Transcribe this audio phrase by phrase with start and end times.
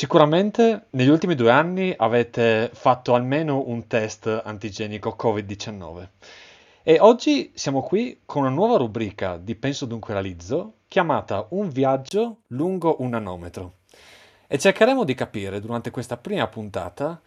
[0.00, 6.08] Sicuramente negli ultimi due anni avete fatto almeno un test antigenico Covid-19
[6.82, 12.44] e oggi siamo qui con una nuova rubrica di Penso Dunque Realizzo chiamata Un viaggio
[12.46, 13.74] lungo un nanometro
[14.46, 17.20] e cercheremo di capire durante questa prima puntata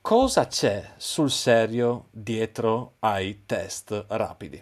[0.00, 4.60] cosa c'è sul serio dietro ai test rapidi.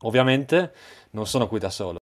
[0.00, 0.72] Ovviamente
[1.10, 1.98] non sono qui da solo,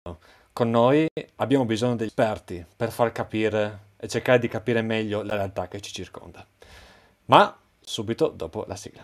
[0.51, 1.07] con noi
[1.37, 5.81] abbiamo bisogno degli esperti per far capire e cercare di capire meglio la realtà che
[5.81, 6.45] ci circonda.
[7.25, 9.03] Ma subito dopo la sigla.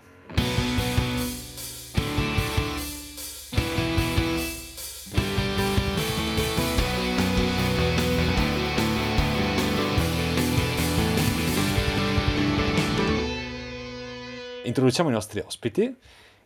[14.64, 15.96] Introduciamo i nostri ospiti.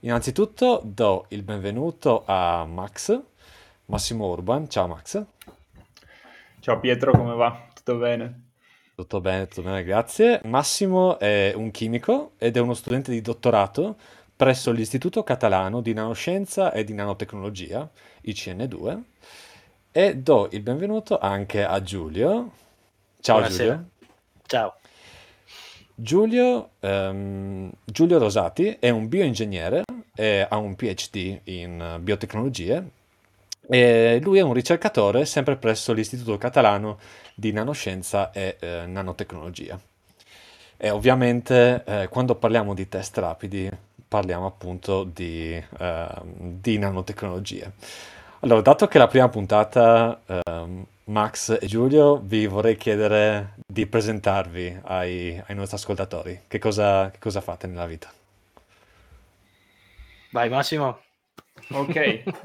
[0.01, 3.19] Innanzitutto do il benvenuto a Max,
[3.85, 4.69] Massimo Urban.
[4.69, 5.23] Ciao Max.
[6.59, 7.68] Ciao Pietro, come va?
[7.89, 8.43] Tutto bene?
[8.93, 10.41] Tutto bene, tutto bene, grazie.
[10.43, 13.95] Massimo è un chimico ed è uno studente di dottorato
[14.35, 17.89] presso l'Istituto Catalano di Nanoscienza e di Nanotecnologia,
[18.23, 19.01] ICN2,
[19.91, 22.51] e do il benvenuto anche a Giulio.
[23.21, 23.73] Ciao Buonasera.
[23.73, 23.89] Giulio.
[24.45, 24.75] Ciao.
[25.95, 29.81] Giulio, ehm, Giulio Rosati è un bioingegnere
[30.13, 32.97] e ha un PhD in biotecnologie
[33.69, 36.97] e lui è un ricercatore sempre presso l'Istituto Catalano
[37.35, 39.79] di Nanoscienza e eh, Nanotecnologia.
[40.75, 43.69] E ovviamente eh, quando parliamo di test rapidi
[44.07, 47.71] parliamo appunto di, eh, di nanotecnologie.
[48.39, 53.85] Allora, dato che è la prima puntata, ehm, Max e Giulio, vi vorrei chiedere di
[53.85, 56.41] presentarvi ai, ai nostri ascoltatori.
[56.47, 58.11] Che cosa, che cosa fate nella vita?
[60.31, 61.08] Vai Massimo.
[61.71, 61.95] Ok,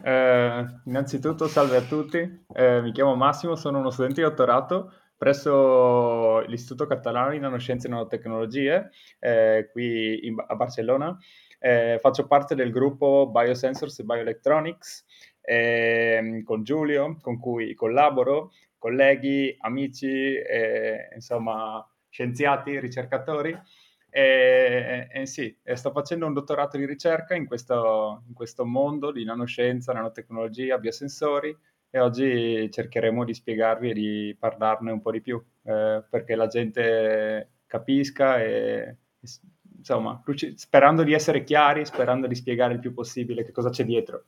[0.04, 6.40] eh, innanzitutto salve a tutti, Eh, mi chiamo Massimo, sono uno studente di dottorato presso
[6.40, 11.16] l'Istituto Catalano di Nanoscienze e Nanotecnologie, eh, qui in- a Barcellona.
[11.58, 15.04] Eh, faccio parte del gruppo Biosensors e Bioelectronics
[15.40, 23.56] ehm, con Giulio, con cui collaboro, colleghi, amici, eh, insomma, scienziati, ricercatori.
[24.16, 29.24] E, e sì, sto facendo un dottorato di ricerca in questo, in questo mondo di
[29.24, 31.56] nanoscienza, nanotecnologia, biosensori
[31.90, 36.46] e oggi cercheremo di spiegarvi e di parlarne un po' di più eh, perché la
[36.46, 38.98] gente capisca e,
[39.78, 40.22] insomma,
[40.54, 44.26] sperando di essere chiari, sperando di spiegare il più possibile che cosa c'è dietro.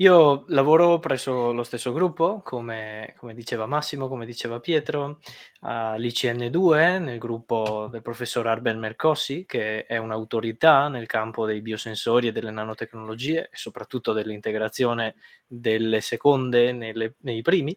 [0.00, 5.20] Io lavoro presso lo stesso gruppo, come, come diceva Massimo, come diceva Pietro,
[5.60, 12.32] all'ICN2, nel gruppo del professor Arben Mercossi, che è un'autorità nel campo dei biosensori e
[12.32, 15.14] delle nanotecnologie e soprattutto dell'integrazione
[15.46, 17.74] delle seconde nelle- nei primi.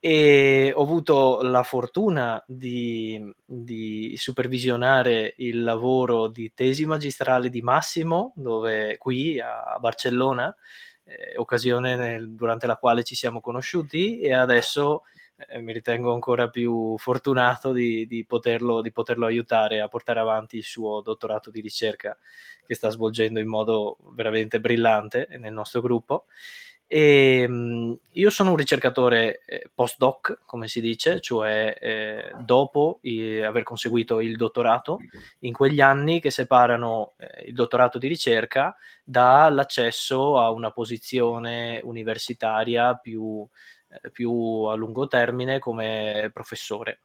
[0.00, 8.32] E ho avuto la fortuna di, di supervisionare il lavoro di tesi magistrale di Massimo,
[8.36, 10.54] dove qui a Barcellona,
[11.06, 15.02] eh, occasione nel- durante la quale ci siamo conosciuti e adesso
[15.48, 20.56] eh, mi ritengo ancora più fortunato di, di poterlo, di poterlo aiutare a portare avanti
[20.56, 22.16] il suo dottorato di ricerca
[22.66, 26.24] che sta svolgendo in modo veramente brillante nel nostro gruppo.
[26.88, 33.42] E, mh, io sono un ricercatore eh, postdoc, come si dice, cioè eh, dopo i-
[33.42, 34.98] aver conseguito il dottorato,
[35.40, 42.94] in quegli anni che separano eh, il dottorato di ricerca dall'accesso a una posizione universitaria
[42.94, 43.44] più,
[43.88, 44.30] eh, più
[44.68, 47.00] a lungo termine come professore.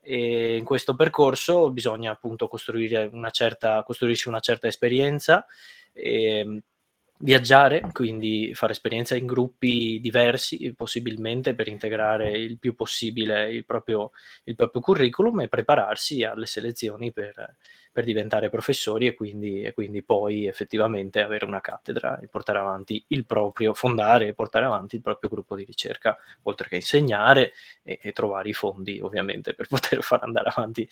[0.00, 5.44] E in questo percorso bisogna appunto costruire una certa, costruirsi una certa esperienza,
[5.92, 6.62] e,
[7.18, 14.10] viaggiare, quindi fare esperienza in gruppi diversi, possibilmente per integrare il più possibile il proprio,
[14.44, 17.56] il proprio curriculum e prepararsi alle selezioni per,
[17.94, 23.02] per diventare professori e quindi, e quindi poi effettivamente avere una cattedra e portare avanti
[23.08, 27.52] il proprio, fondare e portare avanti il proprio gruppo di ricerca, oltre che insegnare
[27.84, 30.88] e, e trovare i fondi ovviamente per poter far andare avanti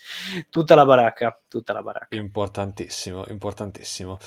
[0.49, 2.15] tutta la baracca, tutta la baracca.
[2.15, 4.19] Importantissimo, importantissimo.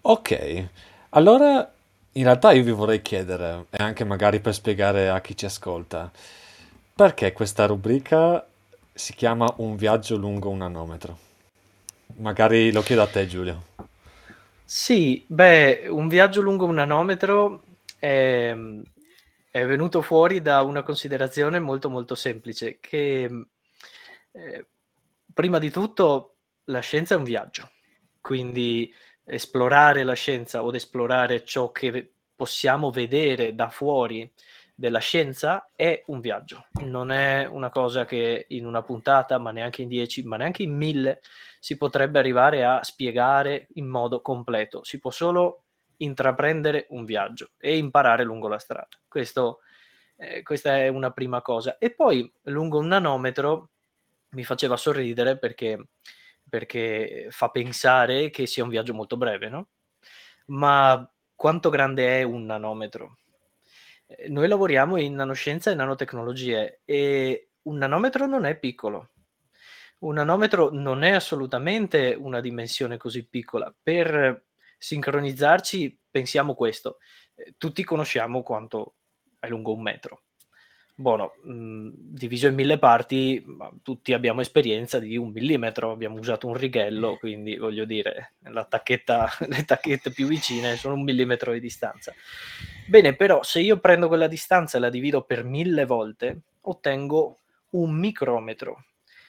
[0.00, 0.68] Ok,
[1.16, 1.72] allora
[2.12, 6.10] in realtà io vi vorrei chiedere, e anche magari per spiegare a chi ci ascolta,
[6.94, 8.46] perché questa rubrica
[8.92, 11.18] si chiama Un viaggio lungo un nanometro?
[12.16, 13.64] Magari lo chiedo a te, Giulio.
[14.64, 17.62] Sì, beh, un viaggio lungo un nanometro
[17.98, 18.54] è,
[19.50, 23.46] è venuto fuori da una considerazione molto molto semplice, che
[24.32, 24.66] eh,
[25.32, 26.34] prima di tutto
[26.64, 27.70] la scienza è un viaggio,
[28.20, 28.92] quindi
[29.26, 34.30] esplorare la scienza o esplorare ciò che possiamo vedere da fuori
[34.78, 39.82] della scienza è un viaggio, non è una cosa che in una puntata, ma neanche
[39.82, 41.20] in dieci, ma neanche in mille,
[41.58, 44.84] si potrebbe arrivare a spiegare in modo completo.
[44.84, 45.62] Si può solo
[45.98, 48.88] intraprendere un viaggio e imparare lungo la strada.
[49.08, 49.60] Questo,
[50.16, 51.78] eh, questa è una prima cosa.
[51.78, 53.70] E poi lungo un nanometro
[54.30, 55.88] mi faceva sorridere perché,
[56.48, 59.68] perché fa pensare che sia un viaggio molto breve, no?
[60.46, 63.18] Ma quanto grande è un nanometro?
[64.06, 69.10] Eh, noi lavoriamo in nanoscienza e nanotecnologie e un nanometro non è piccolo.
[70.00, 73.74] Un nanometro non è assolutamente una dimensione così piccola.
[73.82, 74.44] Per
[74.78, 76.98] sincronizzarci pensiamo questo.
[77.34, 78.96] Eh, tutti conosciamo quanto
[79.40, 80.22] è lungo un metro.
[80.98, 83.44] Buono, mhmm, diviso in mille parti,
[83.82, 88.32] tutti abbiamo esperienza di un millimetro, abbiamo usato un righello, quindi voglio dire,
[88.66, 92.14] tacchetta, le tacchette più vicine sono un millimetro di distanza.
[92.86, 97.40] Bene, però se io prendo quella distanza e la divido per mille volte, ottengo
[97.72, 98.84] un micrometro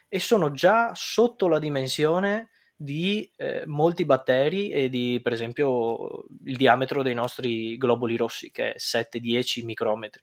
[0.08, 6.56] e sono già sotto la dimensione di eh, molti batteri e di, per esempio, il
[6.56, 10.22] diametro dei nostri globuli rossi, che è 7-10 micrometri.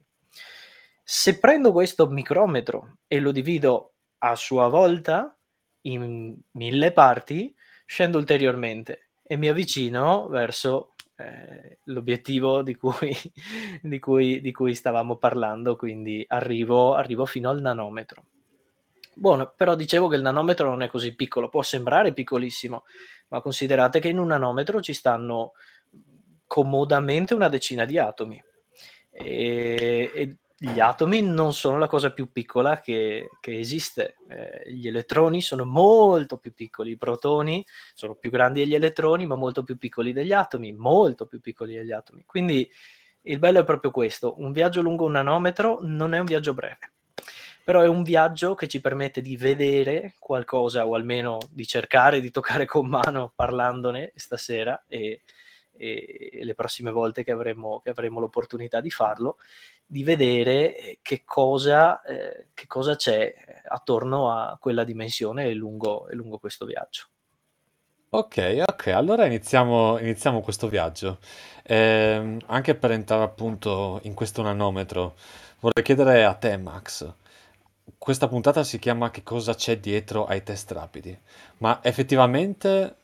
[1.06, 5.36] Se prendo questo micrometro e lo divido a sua volta
[5.82, 7.54] in mille parti,
[7.84, 13.14] scendo ulteriormente e mi avvicino verso eh, l'obiettivo di cui,
[13.82, 18.24] di, cui, di cui, stavamo parlando, quindi arrivo, arrivo fino al nanometro.
[19.14, 22.84] Buono, però dicevo che il nanometro non è così piccolo, può sembrare piccolissimo,
[23.28, 25.52] ma considerate che in un nanometro ci stanno
[26.46, 28.42] comodamente una decina di atomi.
[29.10, 34.16] E, e gli atomi non sono la cosa più piccola che, che esiste.
[34.28, 37.64] Eh, gli elettroni sono molto più piccoli, i protoni
[37.94, 41.92] sono più grandi degli elettroni, ma molto più piccoli degli atomi, molto più piccoli degli
[41.92, 42.24] atomi.
[42.24, 42.70] Quindi
[43.22, 46.92] il bello è proprio questo, un viaggio lungo un nanometro non è un viaggio breve
[47.64, 52.30] però è un viaggio che ci permette di vedere qualcosa o almeno di cercare di
[52.30, 55.22] toccare con mano parlandone stasera e,
[55.72, 59.38] e le prossime volte che avremo, che avremo, l'opportunità di farlo,
[59.86, 63.34] di vedere che cosa, eh, che cosa c'è
[63.68, 67.06] attorno a quella dimensione e lungo, e lungo questo viaggio.
[68.10, 71.18] Ok, ok, allora iniziamo, iniziamo questo viaggio.
[71.64, 75.16] Eh, anche per entrare appunto in questo nanometro,
[75.58, 77.12] vorrei chiedere a te, Max,
[77.98, 81.18] questa puntata si chiama Che cosa c'è dietro ai test rapidi,
[81.58, 82.96] ma effettivamente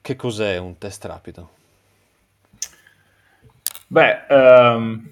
[0.00, 1.50] che cos'è un test rapido?
[3.88, 5.10] Beh, um,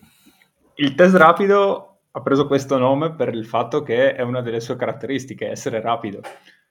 [0.80, 4.76] il test rapido ha preso questo nome per il fatto che è una delle sue
[4.76, 6.20] caratteristiche, essere rapido.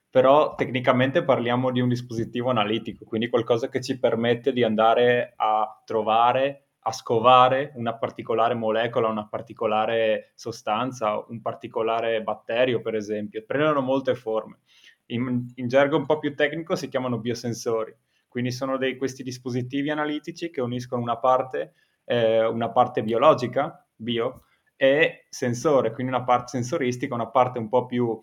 [0.10, 5.82] Però tecnicamente parliamo di un dispositivo analitico, quindi qualcosa che ci permette di andare a
[5.86, 13.44] trovare a scovare una particolare molecola, una particolare sostanza, un particolare batterio, per esempio.
[13.46, 14.60] Prendono molte forme.
[15.08, 17.96] In, in gergo un po' più tecnico si chiamano biosensori.
[18.28, 21.74] Quindi sono dei, questi dispositivi analitici che uniscono una parte,
[22.06, 24.44] eh, una parte biologica, bio,
[24.76, 28.18] e sensore, quindi una parte sensoristica, una parte un po' più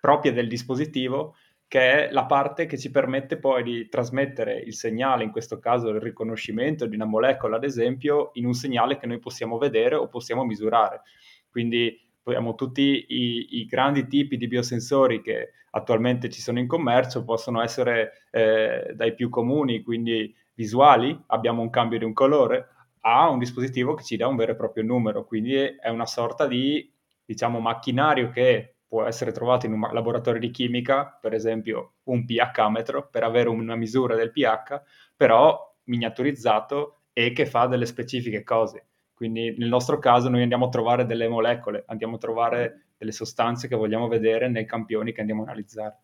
[0.00, 1.34] propria del dispositivo
[1.70, 5.90] che è la parte che ci permette poi di trasmettere il segnale, in questo caso
[5.90, 10.08] il riconoscimento di una molecola, ad esempio, in un segnale che noi possiamo vedere o
[10.08, 11.02] possiamo misurare.
[11.48, 17.22] Quindi abbiamo tutti i, i grandi tipi di biosensori che attualmente ci sono in commercio,
[17.22, 22.66] possono essere eh, dai più comuni, quindi visuali, abbiamo un cambio di un colore,
[23.00, 26.46] a un dispositivo che ci dà un vero e proprio numero, quindi è una sorta
[26.46, 26.92] di
[27.24, 33.08] diciamo macchinario che può essere trovato in un laboratorio di chimica, per esempio un pH-metro
[33.08, 34.82] per avere una misura del pH,
[35.16, 38.86] però miniaturizzato e che fa delle specifiche cose.
[39.14, 43.68] Quindi nel nostro caso noi andiamo a trovare delle molecole, andiamo a trovare delle sostanze
[43.68, 45.98] che vogliamo vedere nei campioni che andiamo a analizzare.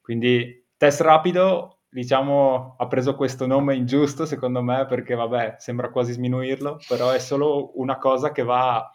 [0.00, 6.12] Quindi test rapido, diciamo, ha preso questo nome ingiusto secondo me perché vabbè, sembra quasi
[6.12, 8.90] sminuirlo, però è solo una cosa che va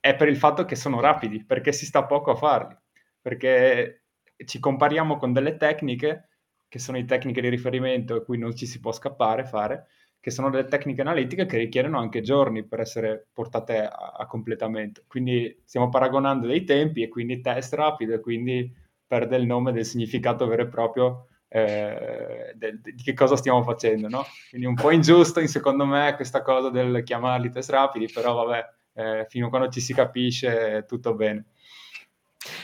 [0.00, 2.76] è per il fatto che sono rapidi, perché si sta poco a farli,
[3.20, 4.04] perché
[4.44, 6.28] ci compariamo con delle tecniche
[6.68, 9.86] che sono le tecniche di riferimento a cui non ci si può scappare, fare,
[10.20, 15.04] che sono delle tecniche analitiche che richiedono anche giorni per essere portate a, a completamento.
[15.06, 18.70] Quindi stiamo paragonando dei tempi e quindi test rapido e quindi
[19.06, 24.08] perde il nome del significato vero e proprio eh, del, di che cosa stiamo facendo,
[24.08, 24.26] no?
[24.50, 29.26] Quindi un po' ingiusto, secondo me, questa cosa del chiamarli test rapidi, però vabbè, eh,
[29.28, 31.46] fino a quando ci si capisce tutto bene.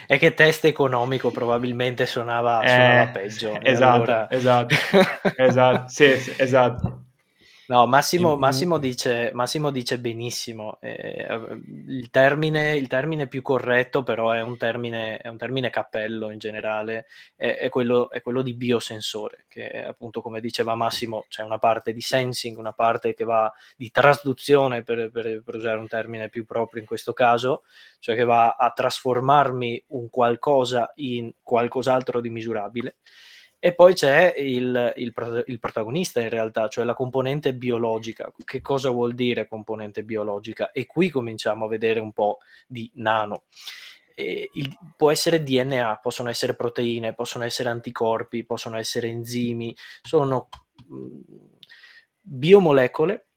[0.07, 3.61] È che test economico probabilmente suonava, eh, suonava peggio.
[3.61, 4.31] Esatto, allora...
[4.31, 4.75] esatto,
[5.37, 7.04] esatto, sì, sì, esatto.
[7.67, 10.77] No, Massimo, Massimo, dice, Massimo dice, benissimo.
[10.83, 11.27] Eh,
[11.89, 16.39] il, termine, il, termine, più corretto, però, è un termine, è un termine cappello in
[16.39, 21.59] generale, è, è, quello, è, quello, di biosensore, che appunto, come diceva Massimo, c'è una
[21.59, 26.29] parte di sensing, una parte che va di trasduzione, per, per, per usare un termine
[26.29, 27.63] più proprio in questo caso,
[27.99, 32.97] cioè che va a trasformarmi un qualcosa in qualcos'altro di misurabile
[33.65, 38.31] e poi c'è il, il, il, protagonista in realtà, cioè la componente biologica.
[38.45, 40.71] Che cosa vuol dire componente biologica?
[40.71, 43.45] E qui cominciamo a vedere un po' di nano.
[44.17, 50.51] Il, può essere DNA, possono essere proteine, possono essere anticorpi, possono essere enzimi, sono
[50.87, 51.21] mh,
[52.21, 53.29] biomolecole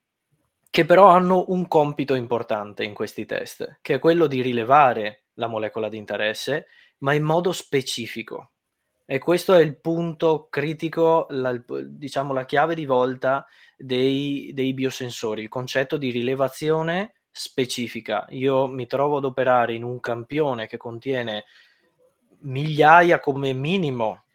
[0.69, 5.47] che però hanno un compito importante in questi test, che è quello di rilevare la
[5.47, 6.67] molecola di interesse,
[6.97, 8.51] ma in modo specifico.
[9.09, 13.47] E questo è il punto critico, la, diciamo la chiave di volta
[13.77, 18.25] dei, dei biosensori, il concetto di rilevazione specifica.
[18.31, 21.45] Io mi trovo ad operare in un campione che contiene
[22.39, 24.25] migliaia come minimo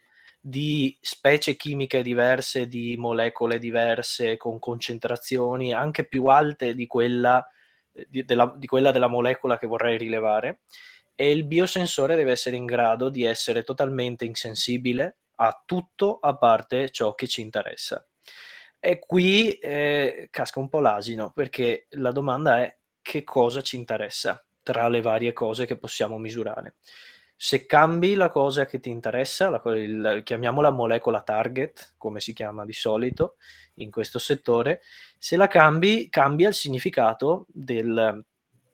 [0.41, 7.47] di specie chimiche diverse, di molecole diverse, con concentrazioni anche più alte di quella,
[8.07, 10.61] di, della, di quella della molecola che vorrei rilevare
[11.15, 16.89] e il biosensore deve essere in grado di essere totalmente insensibile a tutto a parte
[16.89, 18.05] ciò che ci interessa.
[18.79, 24.43] E qui eh, casca un po' l'asino perché la domanda è che cosa ci interessa
[24.61, 26.75] tra le varie cose che possiamo misurare.
[27.35, 32.65] Se cambi la cosa che ti interessa, la, il, chiamiamola molecola target, come si chiama
[32.65, 33.35] di solito
[33.75, 34.81] in questo settore,
[35.17, 38.23] se la cambi, cambia il significato del,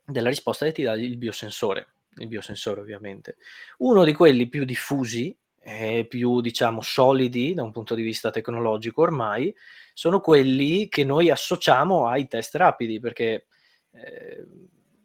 [0.06, 3.38] della risposta che ti dà il biosensore il biosensore ovviamente.
[3.80, 9.02] Uno di quelli più diffusi e più diciamo solidi da un punto di vista tecnologico
[9.02, 9.54] ormai
[9.94, 13.48] sono quelli che noi associamo ai test rapidi perché
[13.92, 14.46] eh,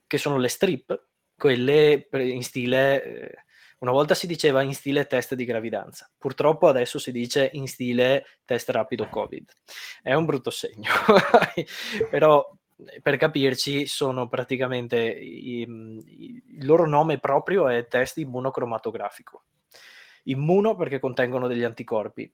[0.06, 3.34] che sono le strip, quelle in stile eh,
[3.80, 8.25] una volta si diceva in stile test di gravidanza, purtroppo adesso si dice in stile
[8.44, 9.50] test rapido Covid.
[10.02, 10.90] È un brutto segno,
[12.08, 12.49] però
[13.02, 19.45] per capirci, sono praticamente il loro nome proprio è test immunocromatografico.
[20.25, 22.33] Immuno perché contengono degli anticorpi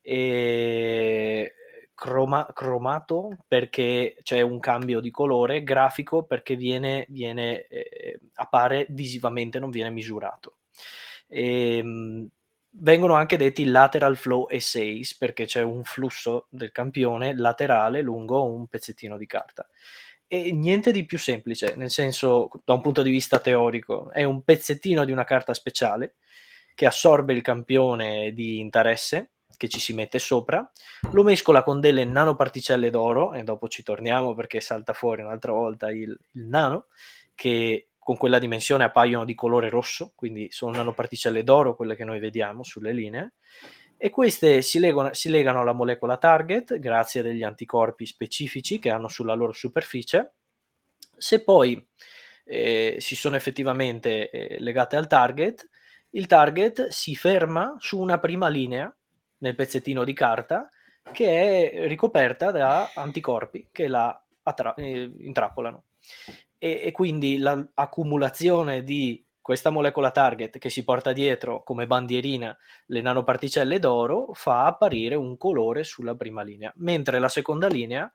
[0.00, 1.54] e
[1.94, 9.58] croma, cromato perché c'è un cambio di colore, grafico perché viene, viene eh, appare visivamente,
[9.58, 10.58] non viene misurato.
[11.28, 12.28] E, ehm,
[12.74, 18.66] vengono anche detti lateral flow essays perché c'è un flusso del campione laterale lungo un
[18.66, 19.68] pezzettino di carta.
[20.26, 24.42] E niente di più semplice, nel senso, da un punto di vista teorico, è un
[24.42, 26.14] pezzettino di una carta speciale
[26.74, 30.68] che assorbe il campione di interesse che ci si mette sopra,
[31.12, 35.90] lo mescola con delle nanoparticelle d'oro, e dopo ci torniamo perché salta fuori un'altra volta
[35.90, 36.86] il, il nano,
[37.34, 42.18] che con quella dimensione appaiono di colore rosso, quindi sono nanoparticelle d'oro quelle che noi
[42.18, 43.34] vediamo sulle linee,
[43.96, 48.90] e queste si legano, si legano alla molecola target grazie a degli anticorpi specifici che
[48.90, 50.32] hanno sulla loro superficie.
[51.16, 51.86] Se poi
[52.44, 55.68] eh, si sono effettivamente eh, legate al target,
[56.10, 58.92] il target si ferma su una prima linea
[59.38, 60.68] nel pezzettino di carta
[61.12, 65.84] che è ricoperta da anticorpi che la attra- eh, intrappolano
[66.62, 73.00] e, e quindi l'accumulazione di questa molecola target che si porta dietro come bandierina le
[73.00, 78.10] nanoparticelle d'oro fa apparire un colore sulla prima linea, mentre la seconda linea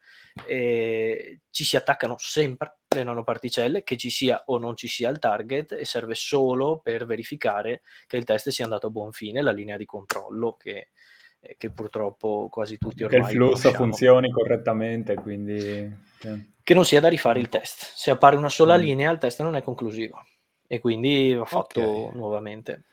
[0.45, 5.19] eh, ci si attaccano sempre le nanoparticelle, che ci sia o non ci sia il
[5.19, 9.51] target e serve solo per verificare che il test sia andato a buon fine, la
[9.51, 10.91] linea di controllo che,
[11.39, 13.75] eh, che purtroppo quasi tutti ormai Che il flusso conosciamo.
[13.77, 16.05] funzioni correttamente, quindi...
[16.63, 17.93] Che non sia da rifare il test.
[17.95, 18.81] Se appare una sola mm.
[18.81, 20.21] linea, il test non è conclusivo.
[20.67, 22.17] E quindi l'ho fatto okay.
[22.17, 22.83] nuovamente.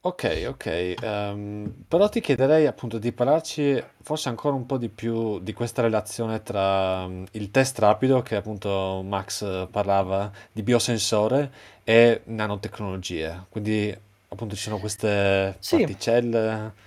[0.00, 0.94] Ok, ok.
[1.02, 5.82] Um, però ti chiederei appunto di parlarci forse ancora un po' di più di questa
[5.82, 11.50] relazione tra um, il test rapido, che appunto Max parlava di biosensore,
[11.82, 13.46] e nanotecnologie.
[13.48, 13.96] Quindi
[14.28, 15.78] appunto ci sono queste sì.
[15.78, 16.86] particelle.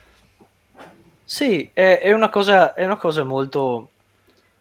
[1.33, 3.91] Sì, è, è, una cosa, è, una cosa molto,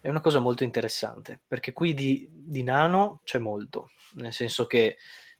[0.00, 4.97] è una cosa molto interessante, perché qui di, di nano c'è molto, nel senso che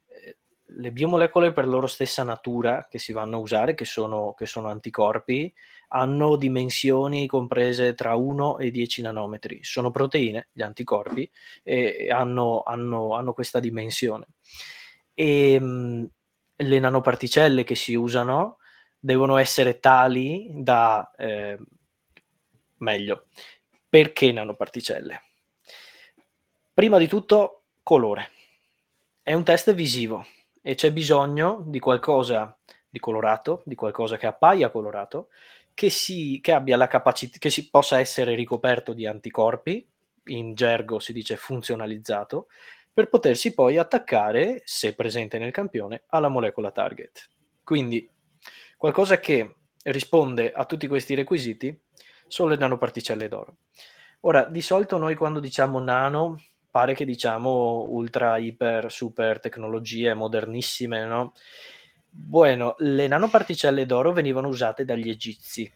[0.07, 4.45] eh, le biomolecole per loro stessa natura che si vanno a usare, che sono, che
[4.45, 5.53] sono anticorpi,
[5.93, 9.63] hanno dimensioni comprese tra 1 e 10 nanometri.
[9.63, 11.31] Sono proteine, gli anticorpi,
[11.63, 14.27] e hanno, hanno, hanno questa dimensione.
[15.13, 16.09] E mh,
[16.57, 18.57] le nanoparticelle che si usano
[19.01, 21.57] devono essere tali da, eh,
[22.77, 23.25] meglio,
[23.91, 25.21] Perché nanoparticelle?
[26.73, 28.29] Prima di tutto, colore.
[29.21, 30.25] È un test visivo
[30.61, 32.57] e c'è bisogno di qualcosa
[32.89, 35.27] di colorato, di qualcosa che appaia colorato,
[35.73, 39.85] che, si, che abbia la capacità, che si possa essere ricoperto di anticorpi,
[40.27, 42.47] in gergo si dice funzionalizzato,
[42.93, 47.27] per potersi poi attaccare, se presente nel campione, alla molecola target.
[47.61, 48.09] Quindi
[48.81, 51.79] qualcosa che risponde a tutti questi requisiti
[52.25, 53.57] sono le nanoparticelle d'oro.
[54.21, 61.05] Ora, di solito noi quando diciamo nano, pare che diciamo ultra, iper, super tecnologie modernissime,
[61.05, 61.33] no?
[62.09, 65.71] Bueno, le nanoparticelle d'oro venivano usate dagli egizi,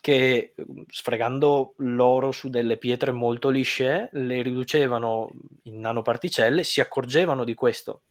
[0.00, 0.54] che
[0.88, 5.28] sfregando l'oro su delle pietre molto lisce, le riducevano
[5.64, 8.04] in nanoparticelle, si accorgevano di questo,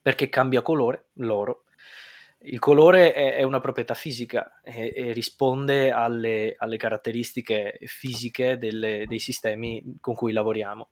[0.00, 1.64] perché cambia colore l'oro,
[2.44, 9.06] il colore è, è una proprietà fisica e, e risponde alle, alle, caratteristiche fisiche delle,
[9.06, 10.90] dei sistemi con cui lavoriamo.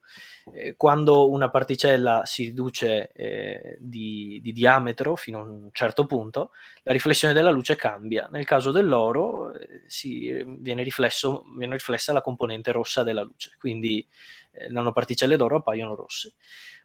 [0.53, 6.51] Eh, quando una particella si riduce eh, di, di, diametro fino a un certo punto,
[6.83, 8.27] la riflessione della luce cambia.
[8.31, 14.07] Nel caso dell'oro eh, si, viene, riflesso, viene, riflessa la componente rossa della luce, quindi
[14.51, 16.33] eh, nanoparticelle d'oro appaiono rosse.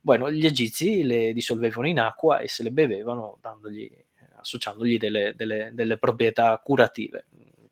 [0.00, 3.90] Bueno, gli egizi le dissolvevano in acqua e se le bevevano dandogli
[4.46, 7.26] associandogli delle, delle, delle proprietà curative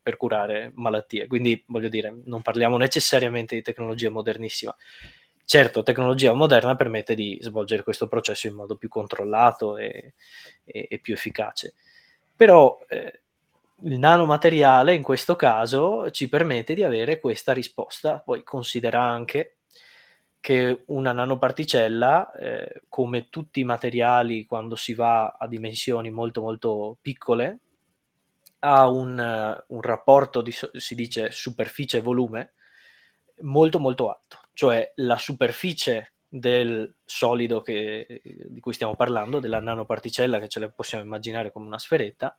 [0.05, 1.25] per curare malattie.
[1.25, 4.75] Quindi voglio dire, non parliamo necessariamente di tecnologia modernissima.
[5.43, 10.13] Certo, tecnologia moderna permette di svolgere questo processo in modo più controllato e,
[10.63, 11.73] e, e più efficace.
[12.35, 13.21] Però eh,
[13.83, 18.19] il nanomateriale in questo caso ci permette di avere questa risposta.
[18.19, 19.54] Poi considera anche
[20.45, 26.99] che una nanoparticella, eh, come tutti i materiali quando si va a dimensioni molto molto
[27.01, 27.61] piccole,
[28.59, 32.53] ha un, un rapporto di, si dice superficie-volume
[33.39, 40.37] molto molto alto, cioè la superficie del solido che, di cui stiamo parlando, della nanoparticella
[40.37, 42.37] che ce la possiamo immaginare come una sferetta,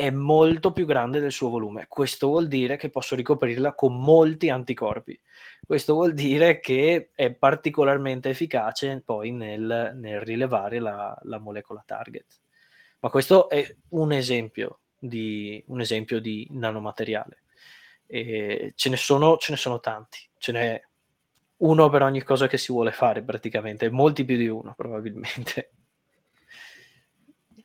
[0.00, 1.84] è molto più grande del suo volume.
[1.86, 5.20] Questo vuol dire che posso ricoprirla con molti anticorpi.
[5.66, 12.24] Questo vuol dire che è particolarmente efficace poi nel, nel rilevare la, la, molecola target.
[13.00, 17.42] Ma questo è un esempio di, un esempio di nanomateriale.
[18.06, 20.82] E ce, ne sono, ce ne sono tanti, ce n'è
[21.58, 25.72] uno per ogni cosa che si vuole fare praticamente, molti più di uno probabilmente.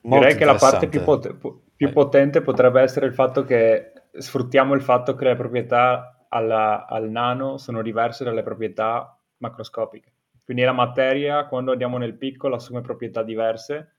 [0.01, 4.73] Molto Direi che la parte più, pot- più potente potrebbe essere il fatto che sfruttiamo
[4.73, 10.13] il fatto che le proprietà alla, al nano sono diverse dalle proprietà macroscopiche.
[10.43, 13.95] Quindi la materia, quando andiamo nel piccolo, assume proprietà diverse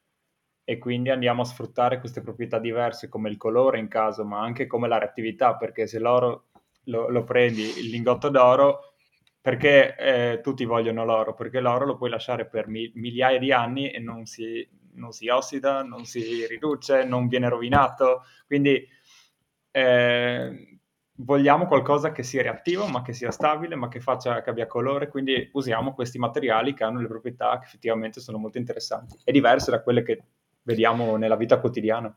[0.64, 4.66] e quindi andiamo a sfruttare queste proprietà diverse come il colore in caso, ma anche
[4.66, 6.46] come la reattività, perché se l'oro
[6.84, 8.94] lo, lo prendi, il lingotto d'oro,
[9.40, 11.34] perché eh, tutti vogliono l'oro?
[11.34, 15.28] Perché l'oro lo puoi lasciare per mi- migliaia di anni e non si, non si
[15.28, 18.24] ossida, non si riduce, non viene rovinato.
[18.46, 18.86] Quindi
[19.70, 20.78] eh,
[21.16, 25.08] vogliamo qualcosa che sia reattivo, ma che sia stabile, ma che, faccia, che abbia colore.
[25.08, 29.70] Quindi usiamo questi materiali che hanno le proprietà che effettivamente sono molto interessanti e diverse
[29.70, 30.22] da quelle che
[30.62, 32.14] vediamo nella vita quotidiana.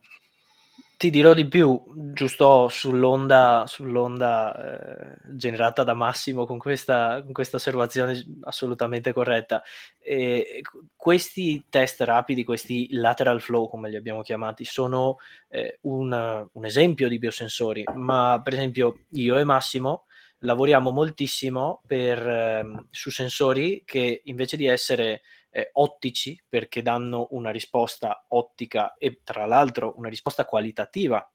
[1.00, 1.82] Ti dirò di più,
[2.12, 9.64] giusto sull'onda, sull'onda eh, generata da Massimo con questa, con questa osservazione assolutamente corretta.
[9.98, 10.62] E
[10.98, 17.08] questi test rapidi, questi lateral flow, come li abbiamo chiamati, sono eh, un, un, esempio
[17.08, 20.04] di biosensori, ma per esempio io e Massimo
[20.40, 27.52] lavoriamo moltissimo per, eh, su sensori che invece di essere eh, ottici perché danno una
[27.52, 31.28] risposta ottica e tra l'altro una risposta qualitativa,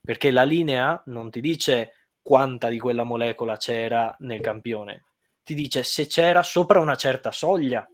[0.00, 5.06] perché la linea non ti dice quanta di quella molecola c'era nel campione,
[5.42, 7.88] ti dice se c'era sopra una certa soglia,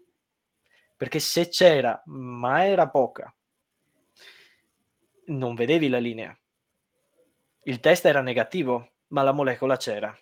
[0.96, 3.34] perché se c'era ma era poca,
[5.26, 6.36] non vedevi la linea.
[7.62, 10.16] Il test era negativo, ma la molecola c'era.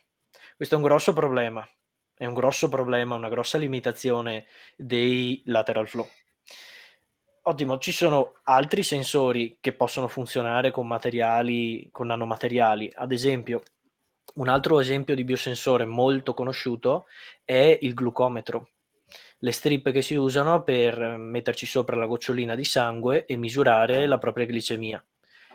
[0.56, 1.68] Questo è un grosso problema
[2.16, 4.46] è un grosso problema, una grossa limitazione
[4.76, 6.08] dei lateral flow.
[7.46, 12.90] Ottimo, ci sono altri sensori che possono funzionare con materiali, con nanomateriali.
[12.94, 13.62] Ad esempio,
[14.36, 17.06] un altro esempio di biosensore molto conosciuto
[17.44, 18.70] è il glucometro.
[19.38, 24.16] Le strip che si usano per metterci sopra la gocciolina di sangue e misurare la
[24.16, 25.04] propria glicemia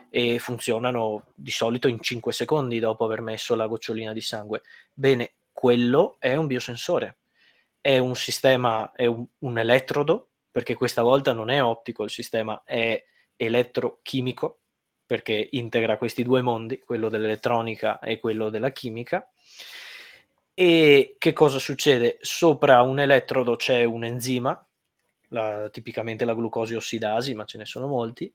[0.08, 4.62] e funzionano di solito in 5 secondi dopo aver messo la gocciolina di sangue.
[4.92, 7.18] Bene, quello è un biosensore,
[7.82, 12.62] è un sistema, è un, un elettrodo, perché questa volta non è ottico il sistema,
[12.64, 13.04] è
[13.36, 14.60] elettrochimico,
[15.04, 19.30] perché integra questi due mondi, quello dell'elettronica e quello della chimica,
[20.54, 22.16] E che cosa succede?
[22.22, 24.66] Sopra un elettrodo c'è un enzima,
[25.28, 28.32] la, tipicamente la glucosi ossidasi, ma ce ne sono molti.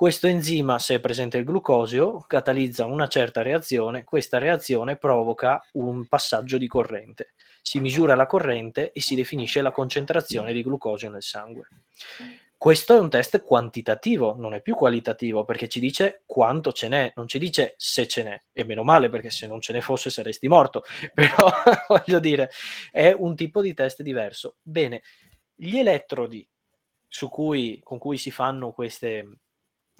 [0.00, 6.06] Questo enzima, se è presente il glucosio, catalizza una certa reazione, questa reazione provoca un
[6.06, 7.34] passaggio di corrente.
[7.60, 11.68] Si misura la corrente e si definisce la concentrazione di glucosio nel sangue.
[12.56, 17.12] Questo è un test quantitativo, non è più qualitativo, perché ci dice quanto ce n'è,
[17.16, 20.08] non ci dice se ce n'è, e meno male perché se non ce ne fosse
[20.08, 20.82] saresti morto,
[21.12, 21.52] però
[21.88, 22.48] voglio dire,
[22.90, 24.56] è un tipo di test diverso.
[24.62, 25.02] Bene,
[25.54, 26.48] gli elettrodi
[27.28, 29.28] cui, con cui si fanno queste,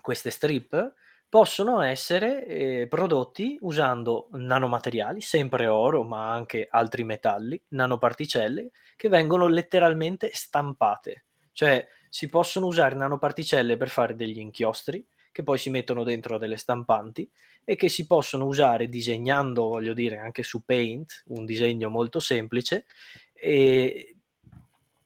[0.01, 0.95] queste strip
[1.29, 9.47] possono essere eh, prodotti usando nanomateriali, sempre oro, ma anche altri metalli, nanoparticelle, che vengono
[9.47, 11.27] letteralmente stampate.
[11.53, 16.57] Cioè si possono usare nanoparticelle per fare degli inchiostri che poi si mettono dentro delle
[16.57, 17.31] stampanti
[17.65, 22.87] e che si possono usare disegnando, voglio dire, anche su Paint, un disegno molto semplice,
[23.33, 24.17] e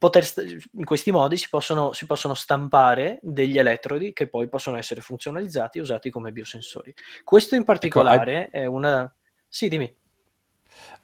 [0.04, 0.26] poter,
[0.72, 5.78] in questi modi si possono, si possono, stampare degli elettrodi che poi possono essere funzionalizzati
[5.78, 6.94] e usati come biosensori.
[7.22, 8.62] Questo in particolare ecco, hai...
[8.62, 9.14] è una...
[9.48, 9.96] Sì, dimmi.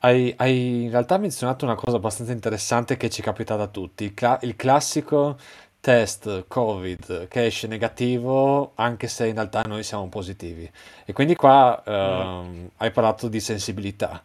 [0.01, 4.05] Hai, hai, in realtà menzionato una cosa abbastanza interessante che ci è capitata a tutti,
[4.05, 5.39] il, cla- il classico
[5.81, 10.71] test Covid che esce negativo anche se in realtà noi siamo positivi.
[11.07, 12.67] E quindi qua mm.
[12.77, 14.23] hai parlato di sensibilità.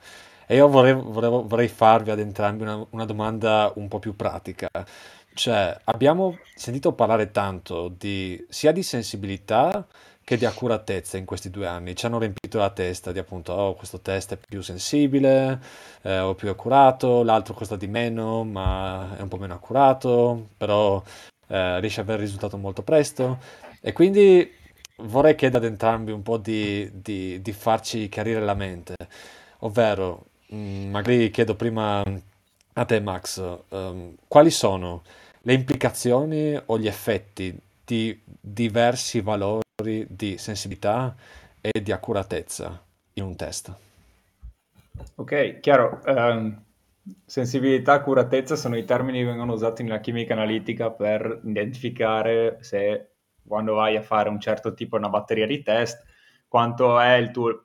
[0.47, 4.67] E io vorrei, vorrei, vorrei farvi ad entrambi una, una domanda un po' più pratica.
[5.33, 9.85] Cioè, abbiamo sentito parlare tanto di, sia di sensibilità
[10.23, 11.95] che di accuratezza in questi due anni.
[11.95, 15.61] Ci hanno riempito la testa di appunto, oh, questo test è più sensibile
[16.01, 21.01] eh, o più accurato, l'altro costa di meno, ma è un po' meno accurato, però
[21.47, 23.39] eh, riesce ad avere il risultato molto presto.
[23.81, 24.51] E quindi
[24.97, 28.95] vorrei chiedere ad entrambi un po' di, di, di farci chiarire la mente,
[29.59, 32.03] ovvero Mm, magari chiedo prima
[32.73, 35.03] a te, Max, um, quali sono
[35.41, 39.63] le implicazioni o gli effetti di diversi valori
[40.09, 41.15] di sensibilità
[41.61, 43.73] e di accuratezza in un test?
[45.15, 46.01] Ok, chiaro.
[46.05, 46.63] Um,
[47.25, 53.11] sensibilità e accuratezza sono i termini che vengono usati nella chimica analitica per identificare se
[53.47, 56.03] quando vai a fare un certo tipo, una batteria di test,
[56.47, 57.64] quanto è il tuo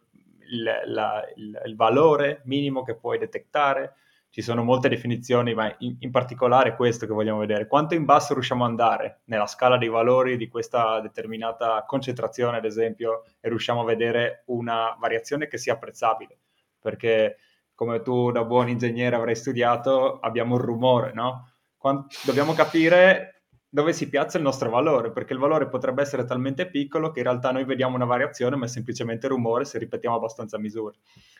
[0.50, 3.94] il, la, il, il, valore minimo che puoi detectare.
[4.30, 7.66] Ci sono molte definizioni, ma in, in, particolare questo che vogliamo vedere.
[7.66, 12.64] Quanto in basso riusciamo ad andare nella scala dei valori di questa determinata concentrazione, ad
[12.64, 16.38] esempio, e riusciamo a vedere una variazione che sia apprezzabile.
[16.78, 17.38] Perché,
[17.74, 21.50] come tu da buon ingegnere avrai studiato, abbiamo un rumore, no?
[21.76, 23.39] Quando, dobbiamo capire
[23.72, 27.26] dove si piazza il nostro valore, perché il valore potrebbe essere talmente piccolo che in
[27.26, 30.98] realtà noi vediamo una variazione, ma è semplicemente rumore se ripetiamo abbastanza misure.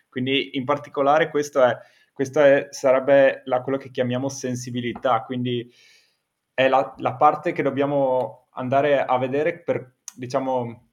[0.08, 1.76] Quindi in particolare questo, è,
[2.12, 5.68] questo è, sarebbe la, quello che chiamiamo sensibilità, quindi
[6.54, 10.90] è la, la, parte che dobbiamo andare a vedere per, diciamo,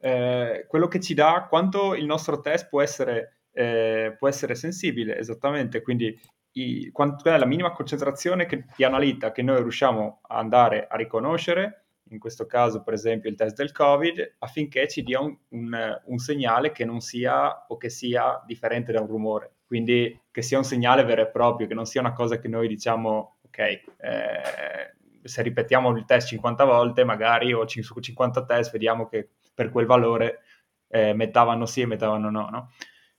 [0.00, 5.16] eh, quello che ci dà quanto il nostro test può essere, eh, può essere sensibile,
[5.16, 5.80] esattamente.
[5.80, 6.18] Quindi
[6.52, 10.96] i, quanto è la minima concentrazione che, di analita che noi riusciamo a andare a
[10.96, 16.00] riconoscere, in questo caso per esempio il test del Covid, affinché ci dia un, un,
[16.04, 20.58] un segnale che non sia o che sia differente da un rumore, quindi che sia
[20.58, 23.82] un segnale vero e proprio, che non sia una cosa che noi diciamo, ok, eh,
[25.22, 29.86] se ripetiamo il test 50 volte magari o su 50 test vediamo che per quel
[29.86, 30.40] valore
[30.88, 32.72] eh, metà sì e metà vanno no, no?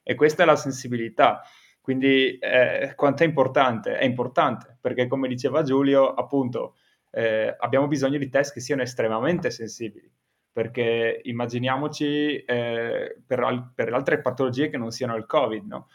[0.03, 1.41] E questa è la sensibilità.
[1.83, 3.97] Quindi eh, quanto è importante?
[3.97, 6.75] È importante perché come diceva Giulio, appunto,
[7.11, 10.09] eh, abbiamo bisogno di test che siano estremamente sensibili,
[10.49, 15.89] perché immaginiamoci eh, per, per, altre patologie che non siano il Covid, no?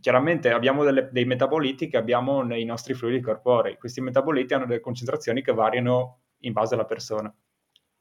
[0.00, 4.80] Chiaramente abbiamo delle, dei metaboliti che abbiamo nei nostri fluidi corporei, questi metaboliti hanno delle
[4.80, 7.30] concentrazioni che variano in base alla persona.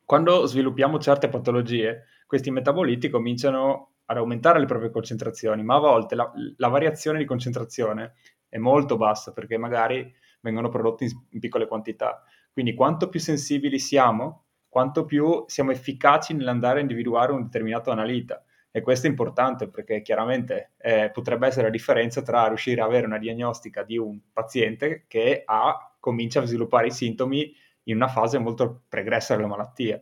[0.06, 6.16] Quando sviluppiamo certe patologie, questi metaboliti cominciano ad aumentare le proprie concentrazioni, ma a volte
[6.16, 8.14] la, la variazione di concentrazione
[8.48, 12.24] è molto bassa perché magari vengono prodotti in, piccole quantità.
[12.52, 18.44] Quindi quanto più sensibili siamo, quanto più siamo efficaci nell'andare a individuare un determinato analita.
[18.70, 23.06] E questo è importante perché chiaramente eh, potrebbe essere la differenza tra riuscire a avere
[23.06, 28.40] una diagnostica di un paziente che ha, comincia a sviluppare i sintomi in una fase
[28.40, 30.02] molto pregressa della malattia.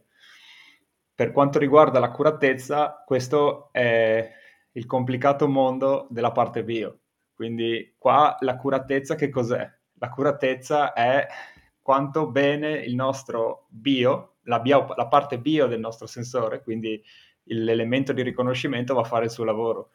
[1.22, 4.28] Per quanto riguarda l'accuratezza, questo è
[4.72, 7.02] il complicato mondo della parte bio.
[7.32, 9.72] Quindi qua l'accuratezza che cos'è?
[10.00, 11.28] L'accuratezza è
[11.80, 17.00] quanto bene il nostro bio, la, bio, la parte bio del nostro sensore, quindi
[17.44, 19.92] l'elemento di riconoscimento va a fare il suo lavoro.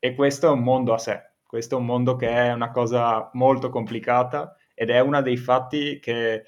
[0.00, 1.22] E questo è un mondo a sé.
[1.46, 6.00] Questo è un mondo che è una cosa molto complicata ed è uno dei fatti
[6.00, 6.46] che,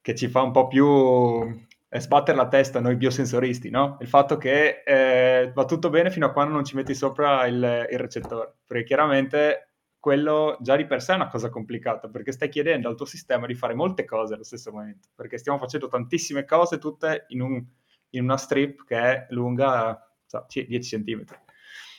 [0.00, 3.96] che ci fa un po' più sbattere la testa noi biosensoristi, no?
[4.00, 7.88] Il fatto che eh, va tutto bene fino a quando non ci metti sopra il,
[7.90, 12.48] il recettore, perché chiaramente quello già di per sé è una cosa complicata, perché stai
[12.48, 16.44] chiedendo al tuo sistema di fare molte cose allo stesso momento, perché stiamo facendo tantissime
[16.44, 17.62] cose tutte in, un,
[18.10, 21.24] in una strip che è lunga so, 10 cm.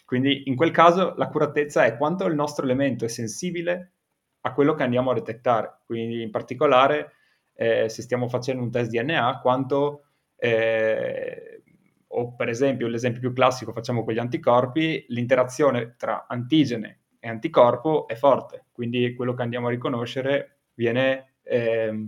[0.06, 3.94] Quindi in quel caso l'accuratezza è quanto il nostro elemento è sensibile
[4.42, 5.82] a quello che andiamo a detettare.
[5.86, 7.14] Quindi in particolare
[7.54, 11.64] eh, se stiamo facendo un test DNA, quanto, eh,
[12.08, 18.08] o per esempio l'esempio più classico facciamo con gli anticorpi, l'interazione tra antigene e anticorpo
[18.08, 22.08] è forte, quindi quello che andiamo a riconoscere viene, eh,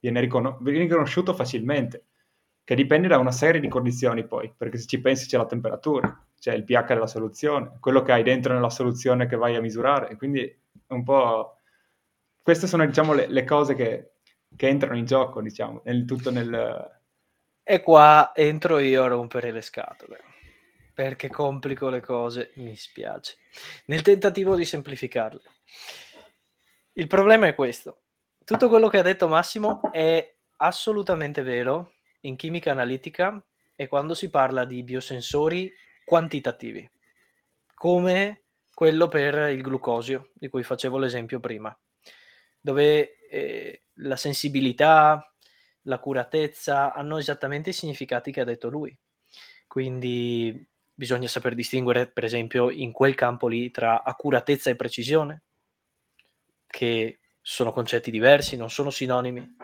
[0.00, 2.06] viene, riconos- viene riconosciuto facilmente,
[2.64, 6.26] che dipende da una serie di condizioni poi, perché se ci pensi c'è la temperatura,
[6.38, 10.16] c'è il pH della soluzione, quello che hai dentro nella soluzione che vai a misurare,
[10.16, 11.58] quindi un po'...
[12.42, 14.13] Queste sono diciamo le, le cose che,
[14.56, 17.00] che entrano in gioco, diciamo, nel tutto nel...
[17.62, 20.20] E qua entro io a rompere le scatole,
[20.92, 23.36] perché complico le cose, mi spiace,
[23.86, 25.42] nel tentativo di semplificarle.
[26.92, 28.02] Il problema è questo.
[28.44, 33.42] Tutto quello che ha detto Massimo è assolutamente vero in chimica analitica
[33.74, 35.72] e quando si parla di biosensori
[36.04, 36.88] quantitativi,
[37.74, 41.76] come quello per il glucosio, di cui facevo l'esempio prima,
[42.64, 45.34] dove eh, la sensibilità,
[45.82, 48.96] l'accuratezza hanno esattamente i significati che ha detto lui.
[49.66, 55.42] Quindi bisogna saper distinguere, per esempio, in quel campo lì tra accuratezza e precisione,
[56.66, 59.56] che sono concetti diversi, non sono sinonimi.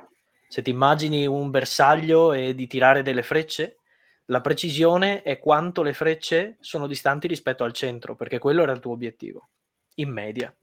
[0.46, 3.78] Se ti immagini un bersaglio e di tirare delle frecce,
[4.26, 8.80] la precisione è quanto le frecce sono distanti rispetto al centro, perché quello era il
[8.80, 9.48] tuo obiettivo,
[9.94, 10.54] in media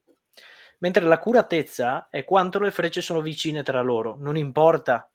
[0.79, 5.09] mentre l'accuratezza è quanto le frecce sono vicine tra loro, non importa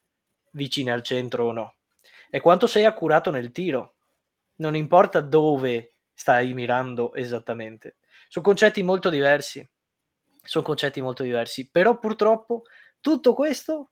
[0.53, 1.75] vicine al centro o no,
[2.31, 3.95] è quanto sei accurato nel tiro,
[4.57, 7.97] non importa dove stai mirando esattamente.
[8.29, 9.67] Sono concetti molto diversi,
[10.43, 12.63] sono concetti molto diversi, però purtroppo
[13.01, 13.91] tutto questo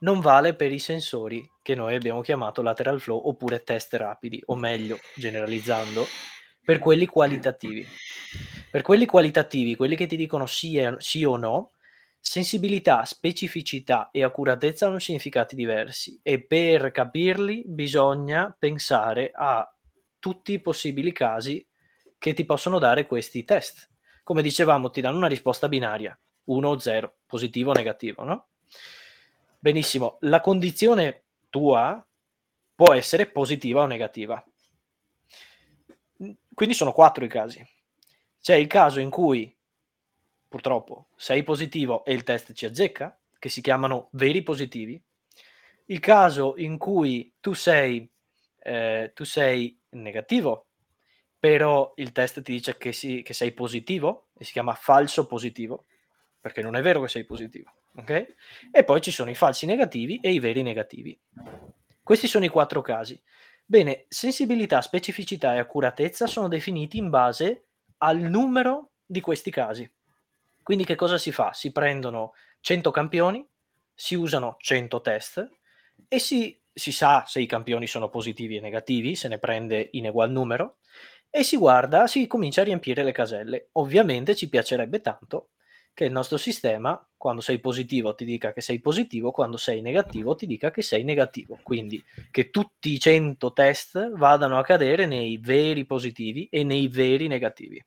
[0.00, 4.54] non vale per i sensori che noi abbiamo chiamato lateral flow oppure test rapidi, o
[4.54, 6.06] meglio, generalizzando,
[6.68, 7.86] per quelli qualitativi.
[8.70, 11.70] Per quelli qualitativi, quelli che ti dicono sì, sì o no,
[12.20, 19.66] sensibilità, specificità e accuratezza hanno significati diversi e per capirli bisogna pensare a
[20.18, 21.66] tutti i possibili casi
[22.18, 23.88] che ti possono dare questi test.
[24.22, 28.48] Come dicevamo, ti danno una risposta binaria, 1 o 0, positivo o negativo, no?
[29.58, 32.06] Benissimo, la condizione tua
[32.74, 34.44] può essere positiva o negativa.
[36.58, 37.64] Quindi sono quattro i casi.
[38.40, 39.56] C'è il caso in cui
[40.48, 45.00] purtroppo sei positivo e il test ci azzecca, che si chiamano veri positivi.
[45.84, 48.10] Il caso in cui tu sei,
[48.58, 50.66] eh, tu sei negativo,
[51.38, 55.84] però il test ti dice che, si, che sei positivo e si chiama falso positivo,
[56.40, 57.72] perché non è vero che sei positivo.
[57.94, 58.34] Okay?
[58.72, 61.16] E poi ci sono i falsi negativi e i veri negativi.
[62.02, 63.16] Questi sono i quattro casi.
[63.70, 67.66] Bene, sensibilità, specificità e accuratezza sono definiti in base
[67.98, 69.86] al numero di questi casi.
[70.62, 71.52] Quindi che cosa si fa?
[71.52, 73.46] Si prendono 100 campioni,
[73.92, 75.50] si usano 100 test
[76.08, 80.06] e si, si sa se i campioni sono positivi e negativi, se ne prende in
[80.06, 80.78] egual numero
[81.28, 83.68] e si guarda, si comincia a riempire le caselle.
[83.72, 85.50] Ovviamente ci piacerebbe tanto
[85.92, 90.34] che il nostro sistema, quando sei positivo, ti dica che sei positivo, quando sei negativo,
[90.34, 91.58] ti dica che sei negativo.
[91.62, 97.26] Quindi che tutti i 100 test vadano a cadere nei veri positivi e nei veri
[97.26, 97.84] negativi.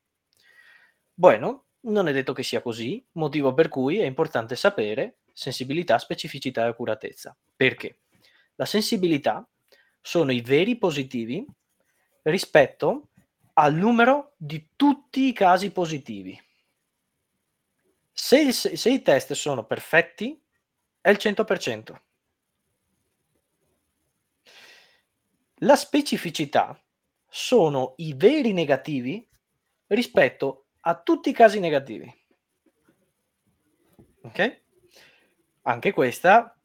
[1.14, 6.64] Bueno, non è detto che sia così, motivo per cui è importante sapere sensibilità, specificità
[6.64, 7.36] e accuratezza.
[7.56, 8.00] Perché?
[8.56, 9.46] La sensibilità
[10.00, 11.44] sono i veri positivi
[12.22, 13.08] rispetto
[13.54, 16.38] al numero di tutti i casi positivi.
[18.12, 20.40] Se, il, se i test sono perfetti,
[21.00, 22.00] è il 100%.
[25.56, 26.78] La specificità
[27.28, 29.26] sono i veri negativi
[29.88, 32.12] rispetto a tutti i casi negativi.
[34.22, 34.60] Ok?
[35.62, 36.58] Anche questa,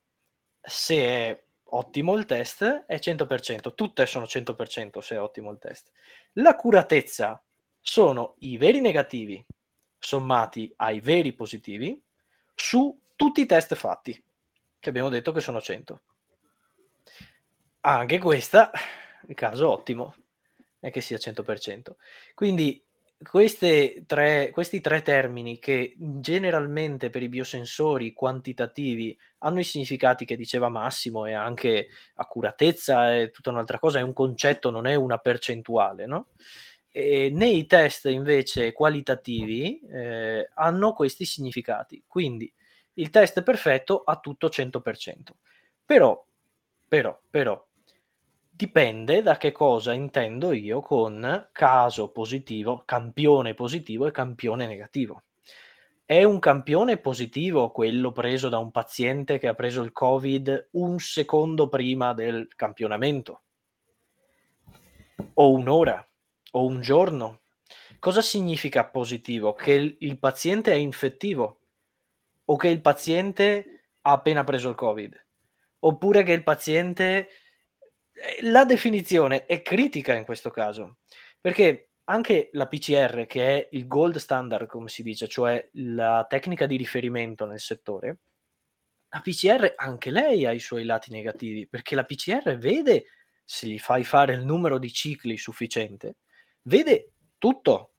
[0.60, 3.74] se è ottimo il test, è 100%.
[3.76, 5.92] Tutte sono 100% se è ottimo il test.
[6.34, 7.42] L'accuratezza
[7.80, 9.46] sono i veri negativi
[10.00, 12.00] sommati ai veri positivi
[12.54, 14.24] su tutti i test fatti,
[14.80, 16.02] che abbiamo detto che sono 100.
[17.82, 18.72] Anche questa,
[19.28, 20.16] il caso ottimo,
[20.80, 21.96] è che sia 100%.
[22.34, 22.84] Quindi
[24.06, 30.70] tre, questi tre termini che generalmente per i biosensori quantitativi hanno i significati che diceva
[30.70, 36.06] Massimo e anche accuratezza è tutta un'altra cosa, è un concetto, non è una percentuale,
[36.06, 36.28] no?
[36.98, 42.04] E nei test invece qualitativi eh, hanno questi significati.
[42.08, 42.52] Quindi
[42.94, 44.82] il test perfetto ha tutto 100%.
[45.86, 46.26] Però,
[46.88, 47.64] però, però,
[48.50, 55.22] dipende da che cosa intendo io con caso positivo, campione positivo e campione negativo.
[56.04, 60.98] È un campione positivo quello preso da un paziente che ha preso il Covid un
[60.98, 63.42] secondo prima del campionamento?
[65.36, 66.04] O un'ora?
[66.58, 67.42] O un giorno?
[68.00, 69.54] Cosa significa positivo?
[69.54, 71.60] Che il, il paziente è infettivo?
[72.46, 75.26] O che il paziente ha appena preso il Covid?
[75.80, 77.30] Oppure che il paziente
[78.12, 80.98] eh, la definizione è critica in questo caso,
[81.40, 86.66] perché anche la PCR, che è il gold standard, come si dice, cioè la tecnica
[86.66, 88.18] di riferimento nel settore,
[89.10, 93.06] la PCR anche lei ha i suoi lati negativi, perché la PCR vede,
[93.46, 96.16] se gli fai fare il numero di cicli sufficiente,
[96.68, 97.94] vede tutto.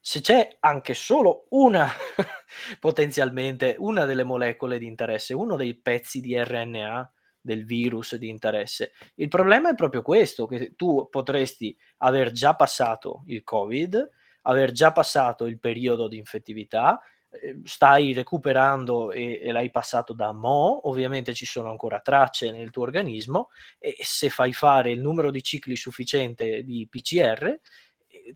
[0.00, 1.88] Se c'è anche solo una,
[2.78, 8.92] potenzialmente, una delle molecole di interesse, uno dei pezzi di RNA del virus di interesse.
[9.16, 14.10] Il problema è proprio questo, che tu potresti aver già passato il Covid,
[14.42, 17.00] aver già passato il periodo di infettività,
[17.30, 22.70] eh, stai recuperando e, e, l'hai passato da mo, ovviamente ci sono ancora tracce nel
[22.70, 27.60] tuo organismo e se fai fare il numero di cicli sufficiente di PCR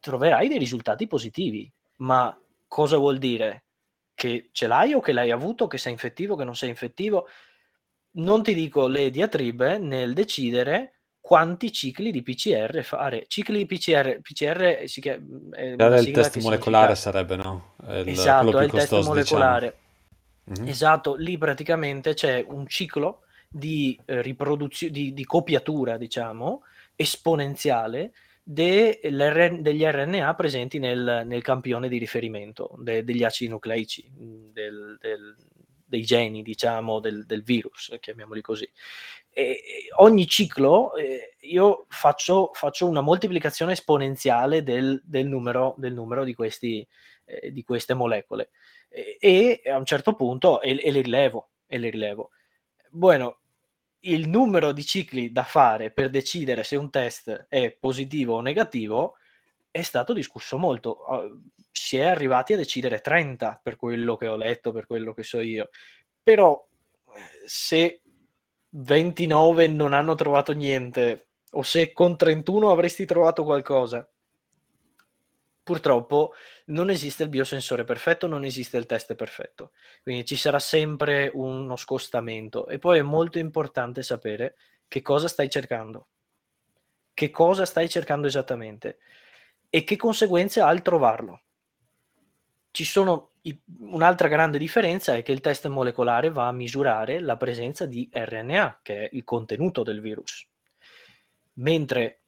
[0.01, 1.71] troverai dei risultati positivi.
[1.99, 3.65] Ma cosa vuol dire?
[4.15, 7.27] Che ce l'hai o che l'hai avuto, che sei infettivo, che non sei infettivo?
[8.15, 13.25] non ti dico le diatribe nel decidere quanti cicli di PCR fare.
[13.29, 17.75] Cicli di PCR, PCR si chiama, è il test molecolare sarebbe, no?
[17.87, 19.09] È il, esatto, è il test diciamo.
[19.09, 19.67] molecolare.
[19.67, 19.81] Diciamo.
[20.53, 20.69] Mm-hmm.
[20.69, 26.63] Esatto, lì praticamente c'è un ciclo di eh, riproduzione, di, di, copiatura, diciamo,
[26.97, 34.99] esponenziale de, degli RNA presenti nel, nel, campione di riferimento de, degli acidi nucleici, del,
[35.01, 35.37] del,
[35.85, 38.69] dei geni, diciamo, del, del virus, chiamiamoli così.
[39.35, 46.25] E ogni ciclo eh, io faccio, faccio, una moltiplicazione esponenziale del, del, numero, del numero,
[46.25, 46.87] di, questi,
[47.25, 48.51] eh, di queste molecole
[48.93, 49.19] e,
[49.65, 52.31] e, a un certo punto e, e le rilevo, e le rilevo.
[52.91, 53.41] Bueno,
[54.05, 59.17] il numero di cicli da fare per decidere se un test è positivo o negativo
[59.71, 61.41] è stato discusso molto.
[61.71, 65.41] Si è arrivati a decidere 30 per quello che ho letto, per quello che so
[65.41, 65.71] io.
[66.23, 66.67] Però
[67.47, 68.01] se
[68.71, 74.09] 29 non hanno trovato niente o se con 31 avresti trovato qualcosa,
[75.63, 76.33] purtroppo
[76.67, 79.73] non esiste il biosensore perfetto, non esiste il test perfetto.
[80.03, 84.57] Quindi ci sarà sempre uno scostamento e poi è molto importante sapere
[84.89, 86.07] che cosa stai cercando.
[87.15, 88.99] Che cosa stai cercando esattamente?
[89.75, 91.45] e che conseguenze ha il trovarlo.
[92.71, 97.39] Ci sono i, un'altra grande differenza è che il test molecolare va a misurare la
[97.39, 100.47] presenza di RNA, che è il contenuto del virus.
[101.55, 102.21] Mentre,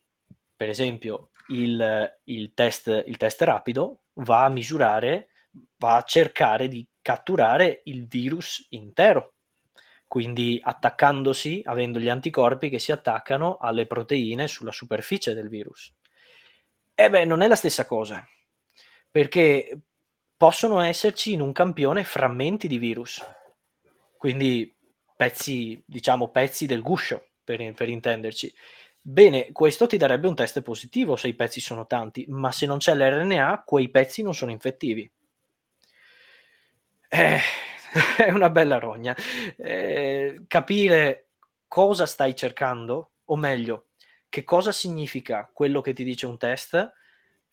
[0.57, 5.29] per esempio, il, il, test, il test rapido va a misurare,
[5.79, 9.35] va a cercare di catturare il virus intero,
[10.07, 15.93] quindi attaccandosi, avendo gli anticorpi che si attaccano alle proteine sulla superficie del virus.
[16.95, 18.27] Eh beh, non è la stessa cosa,
[19.11, 19.81] perché
[20.37, 23.23] possono esserci in un campione frammenti di virus,
[24.17, 24.75] quindi
[25.17, 28.53] pezzi, diciamo, pezzi del guscio, per, per intenderci.
[29.07, 32.79] Bene, questo ti darebbe un test positivo se i pezzi sono tanti, ma se non
[32.79, 35.11] c'è l'RNA, quei pezzi non sono infettivi.
[37.11, 37.39] Eh,
[38.17, 39.15] è una bella rogna.
[39.59, 41.27] Eh, capire
[41.69, 43.89] cosa stai cercando, o meglio,
[44.31, 46.91] che cosa significa quello che ti dice un test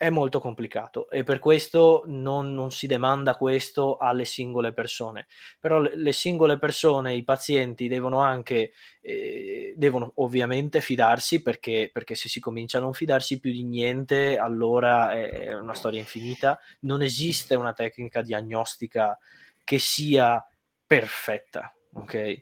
[0.02, 5.28] è molto complicato e per questo non, non, si demanda questo alle singole persone.
[5.60, 12.16] Però le, le singole persone, i pazienti devono anche, eh, devono ovviamente fidarsi perché, perché,
[12.16, 16.60] se si comincia a non fidarsi più di niente allora è una storia infinita.
[16.80, 19.16] Non esiste una tecnica diagnostica
[19.64, 20.44] che sia
[20.88, 22.38] perfetta, ok?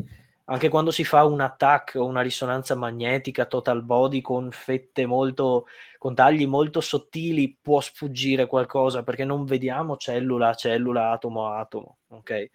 [0.50, 5.68] Anche quando si fa un attacco o una risonanza magnetica total body con fette molto
[5.98, 11.60] con tagli molto sottili può sfuggire qualcosa perché non vediamo cellula a cellula atomo a
[11.60, 12.50] atomo ok?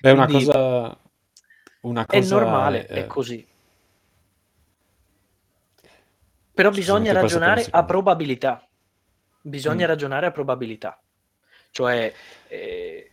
[0.00, 0.98] È una cosa
[1.80, 3.46] una cosa è normale è, è così.
[6.52, 8.66] Però bisogna ragionare a probabilità.
[9.40, 9.88] Bisogna mm.
[9.88, 11.00] ragionare a probabilità.
[11.70, 12.12] Cioè,
[12.48, 13.12] eh,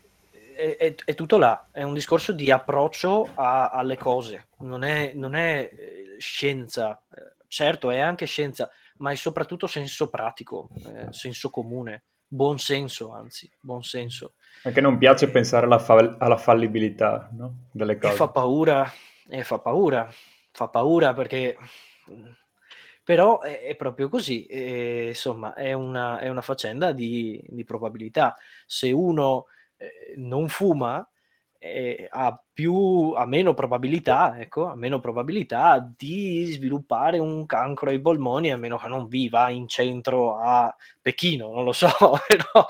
[0.56, 5.12] è, è, è, tutto là, è un discorso di approccio a, alle cose, non è,
[5.14, 7.02] non è eh, scienza,
[7.48, 13.50] certo è anche scienza, ma è soprattutto senso pratico, eh, senso comune, buon senso anzi,
[13.60, 14.34] buon senso.
[14.64, 17.68] Anche non piace pensare alla, fa- alla fallibilità no?
[17.72, 18.14] delle cose.
[18.14, 18.92] E fa paura,
[19.28, 20.10] e fa paura,
[20.52, 21.58] fa paura perché...
[23.04, 28.36] Però è, è proprio così, e, insomma, è una, è una faccenda di, di, probabilità.
[28.66, 29.46] Se uno
[29.78, 31.08] eh, non fuma,
[31.58, 38.00] eh, ha, più, ha meno probabilità, ecco, ha meno probabilità di sviluppare un cancro ai
[38.00, 41.90] polmoni, a meno che non viva in centro a Pechino, non lo so,
[42.28, 42.68] però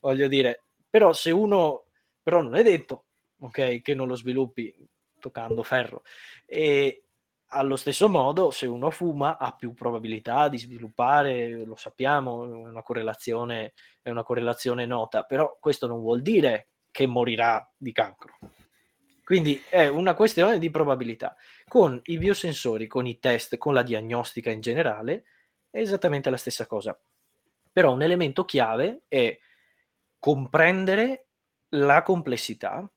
[0.00, 1.84] voglio dire, però se uno,
[2.22, 3.04] però non è detto,
[3.40, 4.74] ok, che non lo sviluppi
[5.18, 6.02] toccando ferro.
[6.46, 7.07] E
[7.48, 12.82] allo stesso modo, se uno fuma, ha più probabilità di sviluppare, lo sappiamo, è una
[12.82, 13.72] correlazione,
[14.02, 18.38] è una correlazione nota, però questo non vuol dire che morirà di cancro.
[19.24, 21.36] Quindi è una questione di probabilità.
[21.66, 25.24] Con i biosensori, con i test, con la diagnostica in generale,
[25.70, 26.98] è esattamente la stessa cosa.
[27.70, 29.38] Però un elemento chiave è
[30.18, 31.26] comprendere
[31.70, 32.90] la complessità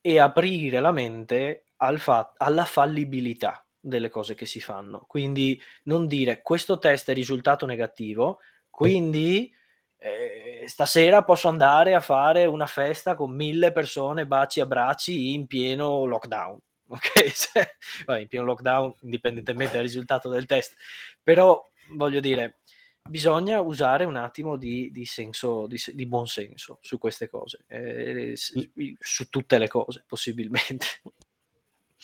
[0.00, 5.04] e aprire la mente al fa- alla fallibilità delle cose che si fanno.
[5.06, 9.52] Quindi non dire questo test è risultato negativo, quindi
[9.98, 15.46] eh, stasera posso andare a fare una festa con mille persone baci a bracci in
[15.46, 16.58] pieno lockdown.
[16.86, 17.66] Ok, cioè,
[18.04, 20.74] vabbè, in pieno lockdown, indipendentemente dal risultato del test,
[21.22, 22.60] però voglio dire,
[23.08, 28.34] bisogna usare un attimo di, di senso, di, di buon senso su queste cose, eh,
[28.36, 30.86] su tutte le cose possibilmente.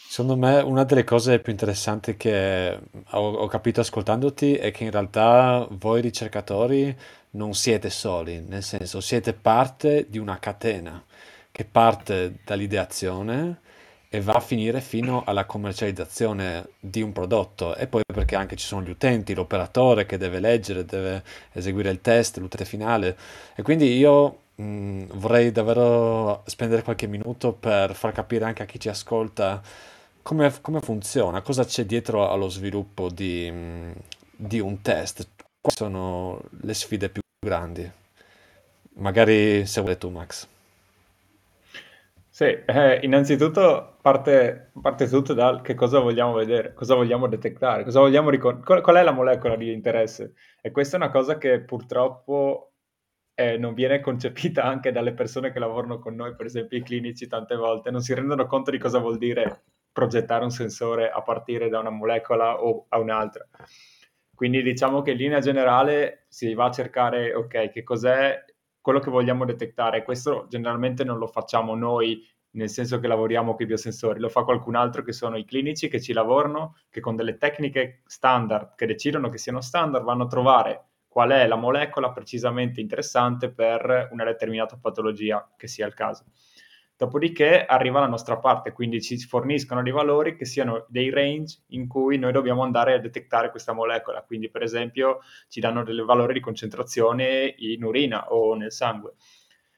[0.09, 2.79] Secondo me una delle cose più interessanti che
[3.11, 6.97] ho, ho capito ascoltandoti è che in realtà voi ricercatori
[7.33, 11.03] non siete soli, nel senso siete parte di una catena
[11.53, 13.61] che parte dall'ideazione
[14.13, 17.77] e va a finire fino alla commercializzazione di un prodotto.
[17.77, 21.23] E poi perché anche ci sono gli utenti, l'operatore che deve leggere, deve
[21.53, 23.17] eseguire il test, l'utente finale.
[23.55, 28.79] E quindi io mh, vorrei davvero spendere qualche minuto per far capire anche a chi
[28.81, 29.63] ci ascolta
[30.23, 33.53] come, come funziona, cosa c'è dietro allo sviluppo di,
[34.37, 35.27] di un test,
[35.61, 37.91] quali sono le sfide più grandi?
[38.95, 40.47] Magari se vuoi tu, Max.
[42.33, 48.01] Sì, eh, innanzitutto parte, parte tutto da che cosa vogliamo vedere, cosa vogliamo detectare, cosa
[48.01, 50.35] vogliamo ricon- qual, qual è la molecola di interesse.
[50.61, 52.70] E questa è una cosa che purtroppo
[53.41, 57.27] eh, non viene concepita anche dalle persone che lavorano con noi, per esempio i clinici
[57.27, 61.71] tante volte, non si rendono conto di cosa vuol dire progettare un sensore a partire
[61.71, 63.49] da una molecola o a un'altra.
[64.35, 68.45] Quindi diciamo che in linea generale si va a cercare, ok, che cos'è
[68.79, 70.03] quello che vogliamo detectare.
[70.03, 72.23] Questo generalmente non lo facciamo noi,
[72.53, 75.89] nel senso che lavoriamo con i biosensori, lo fa qualcun altro che sono i clinici
[75.89, 80.29] che ci lavorano, che con delle tecniche standard, che decidono che siano standard, vanno a
[80.29, 86.27] trovare qual è la molecola precisamente interessante per una determinata patologia che sia il caso.
[86.97, 91.89] Dopodiché arriva la nostra parte, quindi ci forniscono dei valori che siano dei range in
[91.89, 94.23] cui noi dobbiamo andare a detectare questa molecola.
[94.23, 99.15] Quindi, per esempio, ci danno dei valori di concentrazione in urina o nel sangue.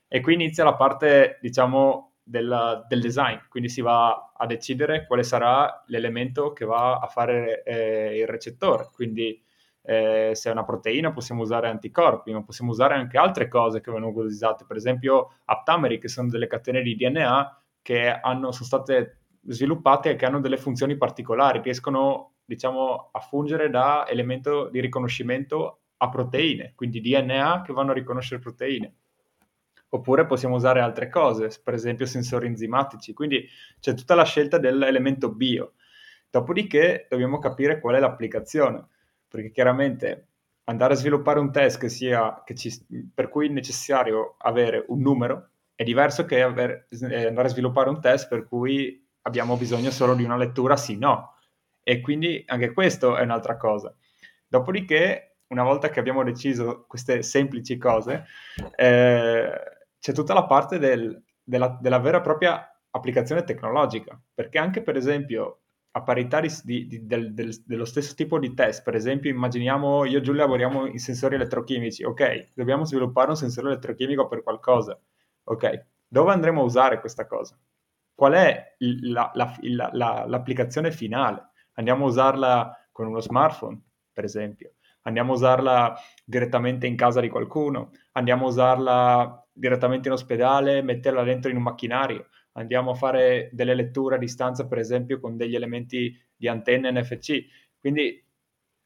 [0.09, 3.39] E qui inizia la parte, diciamo, del, del design.
[3.49, 8.91] Quindi si va a decidere quale sarà l'elemento che va a fare eh, il recettore.
[8.93, 9.43] Quindi
[9.83, 13.91] eh, se è una proteina possiamo usare anticorpi, ma possiamo usare anche altre cose che
[13.91, 19.19] vengono utilizzate, per esempio aptameri, che sono delle catene di DNA che hanno, sono state
[19.45, 25.81] sviluppate e che hanno delle funzioni particolari, riescono diciamo, a fungere da elemento di riconoscimento
[25.97, 28.95] a proteine, quindi DNA che vanno a riconoscere proteine.
[29.95, 33.47] Oppure possiamo usare altre cose, per esempio sensori enzimatici, quindi
[33.79, 35.75] c'è tutta la scelta dell'elemento bio.
[36.31, 38.87] Dopodiché dobbiamo capire qual è l'applicazione
[39.33, 40.27] perché chiaramente
[40.65, 42.71] andare a sviluppare un test che sia, che ci,
[43.13, 47.89] per cui è necessario avere un numero è diverso che aver, eh, andare a sviluppare
[47.89, 51.39] un test per cui abbiamo bisogno solo di una lettura sì no.
[51.83, 53.93] E quindi anche questo è un'altra cosa.
[54.47, 58.27] Dopodiché una volta che abbiamo deciso queste semplici cose
[58.77, 59.51] eh,
[59.99, 64.97] c'è tutta la parte del, della, della vera e propria applicazione tecnologica perché anche per
[64.97, 65.62] esempio
[65.95, 70.19] a parità di, di, del, del, dello stesso tipo di test, per esempio immaginiamo io
[70.19, 74.99] e Giulia lavoriamo in sensori elettrochimici, ok, dobbiamo sviluppare un sensore elettrochimico per qualcosa,
[75.45, 77.59] ok, dove andremo a usare questa cosa?
[78.15, 81.51] Qual è la, la, la, l'applicazione finale?
[81.75, 83.81] Andiamo a usarla con uno smartphone,
[84.13, 90.15] per esempio, andiamo a usarla direttamente in casa di qualcuno, andiamo a usarla direttamente in
[90.15, 95.21] ospedale, metterla dentro in un macchinario, andiamo a fare delle letture a distanza, per esempio,
[95.21, 97.45] con degli elementi di antenne NFC.
[97.79, 98.25] Quindi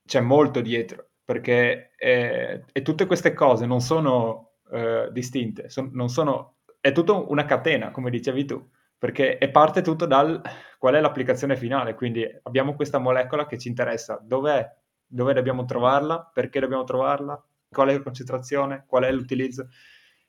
[0.05, 6.09] c'è molto dietro, perché eh, e tutte queste cose non sono eh, distinte, son, non
[6.09, 10.41] sono, è tutta una catena, come dicevi tu, perché parte tutto dal
[10.79, 14.69] qual è l'applicazione finale, quindi abbiamo questa molecola che ci interessa, dov'è,
[15.07, 19.69] dove dobbiamo trovarla, perché dobbiamo trovarla, qual è la concentrazione, qual è l'utilizzo.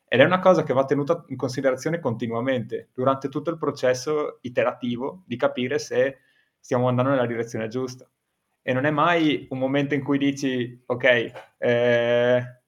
[0.07, 5.23] Ed è una cosa che va tenuta in considerazione continuamente durante tutto il processo iterativo
[5.25, 6.19] di capire se
[6.59, 8.09] stiamo andando nella direzione giusta.
[8.61, 12.61] E non è mai un momento in cui dici, ok, eh,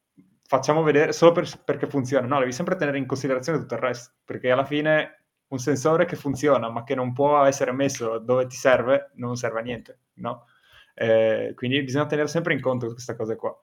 [0.44, 2.28] facciamo vedere solo per, perché funziona.
[2.28, 6.16] No, devi sempre tenere in considerazione tutto il resto, perché alla fine un sensore che
[6.16, 10.46] funziona ma che non può essere messo dove ti serve non serve a niente, no?
[10.94, 13.58] Eh, quindi bisogna tenere sempre in conto questa cosa qua.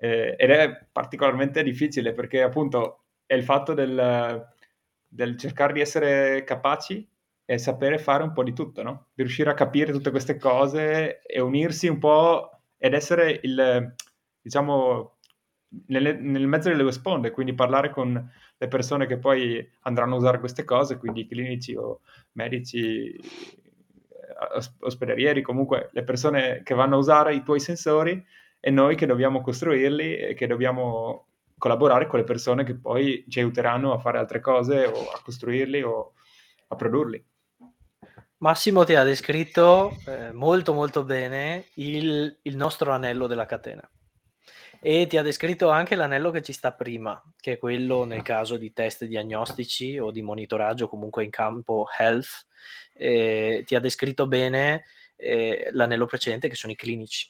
[0.00, 4.46] Eh, ed è particolarmente difficile perché appunto è il fatto del,
[5.06, 7.06] del, cercare di essere capaci
[7.44, 9.08] e sapere fare un po' di tutto, no?
[9.14, 13.92] Di riuscire a capire tutte queste cose e unirsi un po' ed essere il,
[14.40, 15.18] diciamo,
[15.86, 20.18] nelle, nel mezzo delle due sponde, quindi parlare con le persone che poi andranno a
[20.18, 22.00] usare queste cose, quindi clinici o
[22.32, 23.22] medici, eh,
[24.80, 28.24] ospedalieri, comunque le persone che vanno a usare i tuoi sensori
[28.60, 33.40] e noi che dobbiamo costruirli e che dobbiamo collaborare con le persone che poi ci
[33.40, 36.12] aiuteranno a fare altre cose o a costruirli o
[36.68, 37.24] a produrli.
[38.38, 43.88] Massimo ti ha descritto eh, molto molto bene il, il nostro anello della catena
[44.80, 48.56] e ti ha descritto anche l'anello che ci sta prima, che è quello nel caso
[48.56, 52.46] di test diagnostici o di monitoraggio comunque in campo health.
[52.92, 54.84] Eh, ti ha descritto bene
[55.16, 57.28] eh, l'anello precedente che sono i clinici.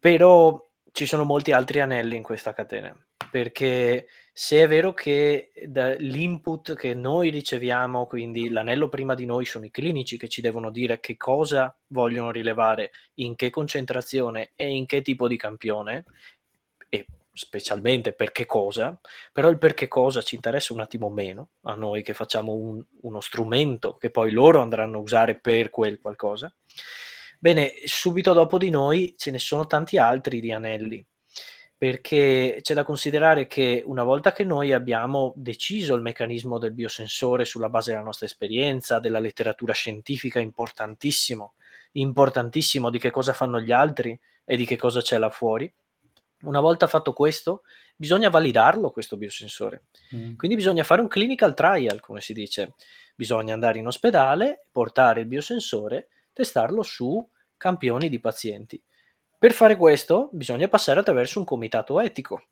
[0.00, 2.96] Però ci sono molti altri anelli in questa catena,
[3.30, 5.50] perché se è vero che
[5.98, 10.70] l'input che noi riceviamo, quindi l'anello prima di noi sono i clinici che ci devono
[10.70, 16.04] dire che cosa vogliono rilevare, in che concentrazione e in che tipo di campione,
[16.88, 18.98] e specialmente per che cosa,
[19.32, 23.20] però il perché cosa ci interessa un attimo meno a noi che facciamo un, uno
[23.20, 26.52] strumento che poi loro andranno a usare per quel qualcosa.
[27.38, 31.04] Bene, subito dopo di noi ce ne sono tanti altri di anelli
[31.78, 37.44] perché c'è da considerare che una volta che noi abbiamo deciso il meccanismo del biosensore
[37.44, 41.54] sulla base della nostra esperienza, della letteratura scientifica, importantissimo,
[41.92, 45.72] importantissimo di che cosa fanno gli altri e di che cosa c'è là fuori,
[46.42, 47.62] una volta fatto questo,
[47.94, 49.84] bisogna validarlo questo biosensore.
[50.14, 50.34] Mm.
[50.34, 52.74] Quindi bisogna fare un clinical trial, come si dice.
[53.14, 56.08] Bisogna andare in ospedale, portare il biosensore,
[56.38, 58.80] testarlo su campioni di pazienti.
[59.36, 62.44] Per fare questo bisogna passare attraverso un comitato etico.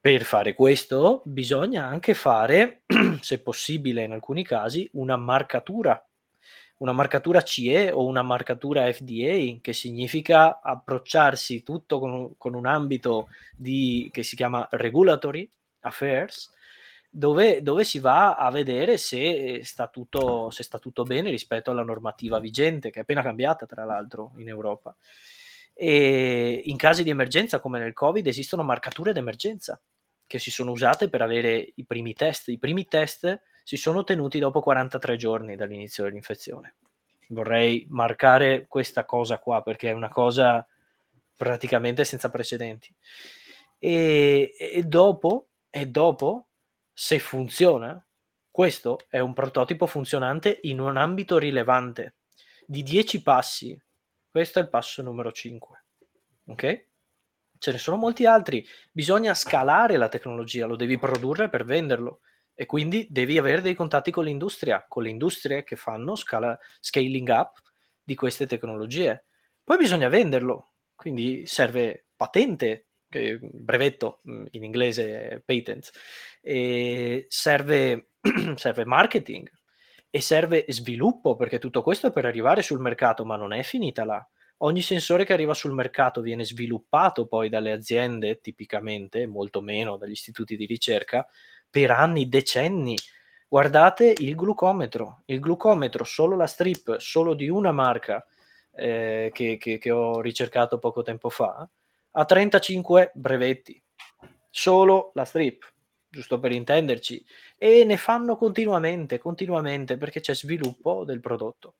[0.00, 2.82] Per fare questo bisogna anche fare,
[3.20, 6.08] se possibile in alcuni casi, una marcatura,
[6.78, 13.28] una marcatura CE o una marcatura FDA, che significa approcciarsi tutto con, con un ambito
[13.56, 15.50] di, che si chiama regulatory
[15.80, 16.52] affairs,
[17.14, 21.82] dove, dove, si va a vedere se sta, tutto, se sta tutto bene rispetto alla
[21.82, 24.96] normativa vigente, che è appena cambiata tra l'altro in Europa.
[25.74, 29.80] E in casi di emergenza come nel Covid esistono marcature d'emergenza
[30.26, 32.48] che si sono usate per avere i primi test.
[32.48, 36.76] I primi test si sono ottenuti dopo 43 giorni dall'inizio dell'infezione.
[37.28, 40.66] Vorrei marcare questa cosa qua perché è una cosa
[41.36, 42.94] praticamente senza precedenti.
[43.78, 46.46] E, e, dopo, e dopo,
[47.02, 48.00] se funziona,
[48.48, 52.18] questo è un prototipo funzionante in un ambito rilevante
[52.64, 53.76] di 10 passi
[54.30, 55.84] questo è il passo numero 5.
[56.46, 56.86] Ok?
[57.58, 58.64] Ce ne sono molti altri.
[58.92, 62.20] Bisogna scalare la tecnologia, lo devi produrre per venderlo
[62.54, 67.28] e quindi devi avere dei contatti con l'industria, con le industrie che fanno scala, scaling
[67.30, 67.58] up
[68.00, 69.26] di queste tecnologie.
[69.64, 72.90] Poi bisogna venderlo, quindi serve patente,
[73.40, 75.90] brevetto mm, in inglese patent,
[76.40, 78.08] e serve,
[78.56, 79.50] serve marketing,
[80.10, 84.04] e serve sviluppo perché tutto questo è per arrivare sul mercato, ma non è finita
[84.04, 84.26] là.
[84.58, 90.12] Ogni sensore che arriva sul mercato viene sviluppato poi dalle aziende, tipicamente, molto meno dagli
[90.12, 91.26] istituti di ricerca,
[91.68, 92.96] per anni, decenni.
[93.48, 98.24] Guardate il glucometro, il glucometro, solo la strip, solo di una marca
[98.74, 101.68] eh, che, che, che ho ricercato poco tempo fa,
[102.12, 103.82] ha 35 brevetti,
[104.50, 105.72] solo la strip
[106.12, 107.24] giusto per intenderci,
[107.56, 111.76] e ne fanno continuamente, continuamente, perché c'è sviluppo del prodotto.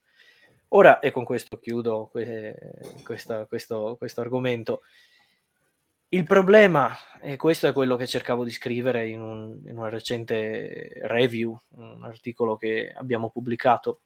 [0.68, 2.56] Ora, e con questo chiudo que-
[3.04, 4.80] questa, questo, questo argomento,
[6.08, 10.92] il problema, e questo è quello che cercavo di scrivere in, un, in una recente
[11.02, 14.00] review, un articolo che abbiamo pubblicato,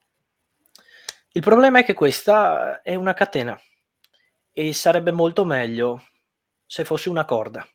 [1.30, 3.60] il problema è che questa è una catena
[4.52, 6.02] e sarebbe molto meglio
[6.66, 7.66] se fosse una corda,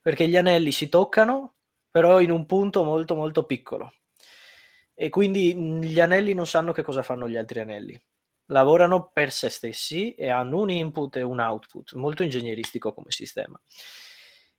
[0.00, 1.56] perché gli anelli si toccano,
[1.90, 3.92] però in un punto molto molto piccolo.
[4.94, 8.00] E quindi gli anelli non sanno che cosa fanno gli altri anelli
[8.46, 13.60] lavorano per se stessi e hanno un input e un output, molto ingegneristico come sistema.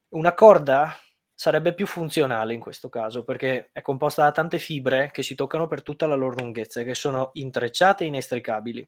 [0.09, 0.97] Una corda
[1.33, 5.67] sarebbe più funzionale in questo caso perché è composta da tante fibre che si toccano
[5.67, 8.87] per tutta la loro lunghezza e che sono intrecciate e inestricabili.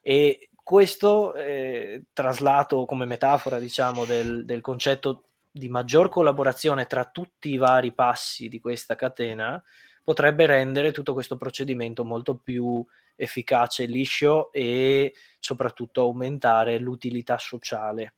[0.00, 7.50] E questo eh, traslato come metafora, diciamo, del, del concetto di maggior collaborazione tra tutti
[7.50, 9.62] i vari passi di questa catena
[10.02, 12.84] potrebbe rendere tutto questo procedimento molto più
[13.14, 18.14] efficace, liscio e soprattutto aumentare l'utilità sociale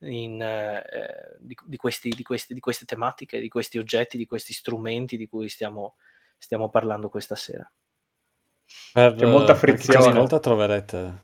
[0.00, 4.52] in, eh, di, di, questi, di, questi, di, queste tematiche, di questi oggetti, di questi
[4.52, 5.94] strumenti di cui stiamo,
[6.36, 7.70] stiamo parlando questa sera.
[8.92, 10.12] Per, C'è molta frizione.
[10.12, 11.22] Molta troverete.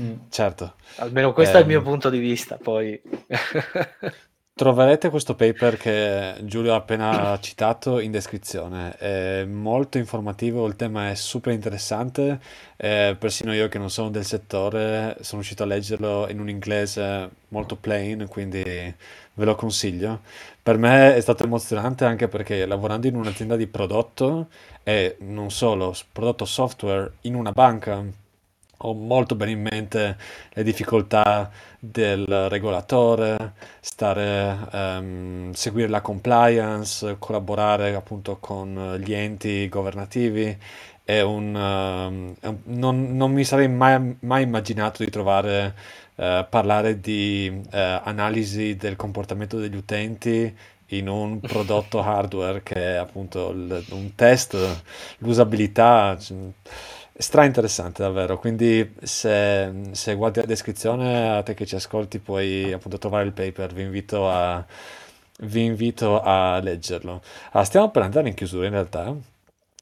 [0.00, 0.14] Mm.
[0.30, 0.74] Certo.
[0.96, 1.84] Almeno questo eh, è il mio ehm.
[1.84, 3.00] punto di vista, poi...
[4.54, 11.08] Troverete questo paper che Giulio ha appena citato in descrizione, è molto informativo, il tema
[11.08, 12.38] è super interessante,
[12.76, 17.30] eh, persino io che non sono del settore sono riuscito a leggerlo in un inglese
[17.48, 20.20] molto plain, quindi ve lo consiglio.
[20.62, 24.48] Per me è stato emozionante anche perché lavorando in un'azienda di prodotto
[24.82, 28.04] e non solo, prodotto software in una banca
[28.82, 30.16] ho molto bene in mente
[30.52, 40.56] le difficoltà del regolatore, stare, um, seguire la compliance, collaborare appunto con gli enti governativi.
[41.04, 45.74] È un, uh, è un, non, non, mi sarei mai, mai immaginato di trovare,
[46.14, 50.54] uh, parlare di uh, analisi del comportamento degli utenti
[50.92, 54.56] in un prodotto hardware che è appunto il, un test,
[55.18, 56.16] l'usabilità.
[57.14, 62.72] Stra interessante davvero, quindi se, se, guardi la descrizione a te che ci ascolti puoi
[62.72, 64.64] appunto trovare il paper, vi invito a,
[65.40, 67.22] vi invito a leggerlo.
[67.50, 69.14] Allora, stiamo per andare in chiusura in realtà.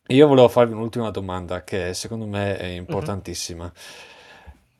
[0.08, 3.64] Io volevo farvi un'ultima domanda che secondo me è importantissima.
[3.64, 4.08] Mm-hmm.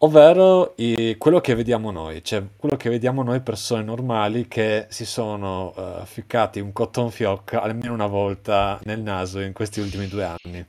[0.02, 5.04] Ovvero i, quello che vediamo noi, cioè quello che vediamo noi persone normali che si
[5.04, 10.24] sono uh, ficcati un cotton fioc almeno una volta nel naso in questi ultimi due
[10.24, 10.64] anni.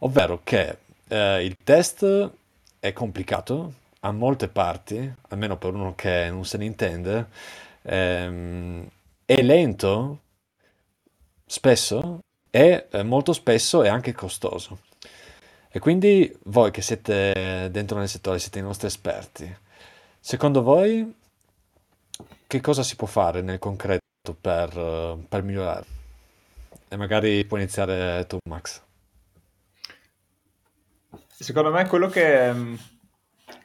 [0.00, 2.30] Ovvero che eh, il test
[2.78, 7.28] è complicato, ha molte parti, almeno per uno che non se ne intende,
[7.82, 8.88] ehm,
[9.24, 10.20] è lento
[11.46, 14.80] spesso e eh, molto spesso è anche costoso.
[15.70, 19.52] E quindi voi che siete dentro nel settore, siete i nostri esperti,
[20.20, 21.14] secondo voi
[22.46, 24.02] che cosa si può fare nel concreto
[24.40, 25.84] per, per migliorare?
[26.88, 28.83] E magari puoi iniziare tu, Max.
[31.38, 32.74] Secondo me quello che, mm,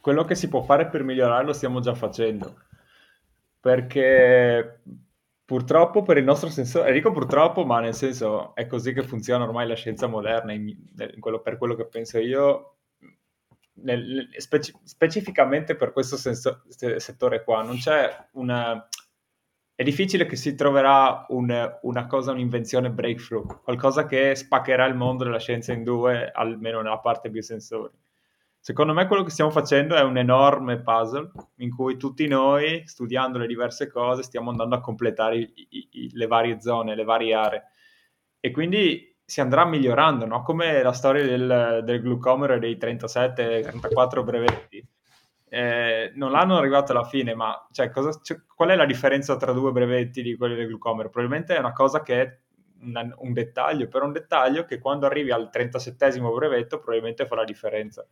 [0.01, 2.63] quello che si può fare per migliorare lo stiamo già facendo.
[3.59, 4.81] Perché
[5.45, 9.43] purtroppo per il nostro senso, e dico purtroppo, ma nel senso è così che funziona
[9.43, 12.77] ormai la scienza moderna, in, in quello, per quello che penso io,
[13.81, 18.87] nel, speci- specificamente per questo senso, settore qua, non c'è una
[19.79, 25.23] è difficile che si troverà un, una cosa, un'invenzione breakthrough, qualcosa che spaccherà il mondo
[25.23, 27.93] della scienza in due, almeno nella parte biosensori.
[28.59, 33.37] Secondo me quello che stiamo facendo è un enorme puzzle in cui tutti noi, studiando
[33.37, 37.63] le diverse cose, stiamo andando a completare i, i, le varie zone, le varie aree.
[38.41, 40.41] E quindi si andrà migliorando, no?
[40.41, 44.85] come la storia del, del glucomero e dei 37-34 brevetti
[45.49, 49.51] eh, non l'hanno arrivato alla fine, ma cioè, cosa, cioè, qual è la differenza tra
[49.51, 51.09] due brevetti di quelli del glucomero?
[51.09, 52.39] Probabilmente è una cosa che è
[52.81, 57.43] un, un dettaglio, però un dettaglio che quando arrivi al 37 brevetto probabilmente fa la
[57.43, 58.07] differenza.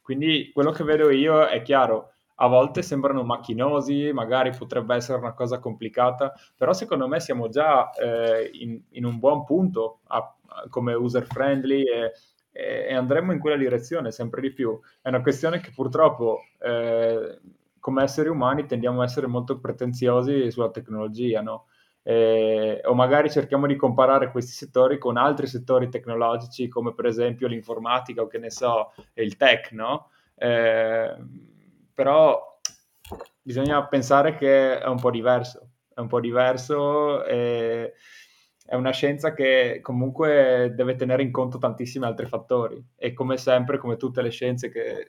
[0.00, 2.12] Quindi quello che vedo io è chiaro,
[2.42, 7.90] a volte sembrano macchinosi, magari potrebbe essere una cosa complicata, però secondo me siamo già
[7.90, 12.12] eh, in, in, un buon punto a, a, come user friendly e
[12.60, 14.78] e, andremo in quella direzione sempre di più.
[15.00, 17.38] È una questione che purtroppo eh,
[17.78, 21.66] come esseri umani tendiamo a essere molto pretenziosi sulla tecnologia, no?
[22.02, 27.46] Eh, o magari cerchiamo di comparare questi settori con altri settori tecnologici come per esempio
[27.46, 30.08] l'informatica o che ne so, il tech, no?
[30.34, 31.14] Eh,
[31.92, 32.58] però
[33.42, 37.94] bisogna pensare che è un po' diverso, è un po' diverso e
[38.70, 42.80] è una scienza che comunque deve tenere in conto tantissimi altri fattori.
[42.94, 45.08] E come sempre, come tutte le scienze che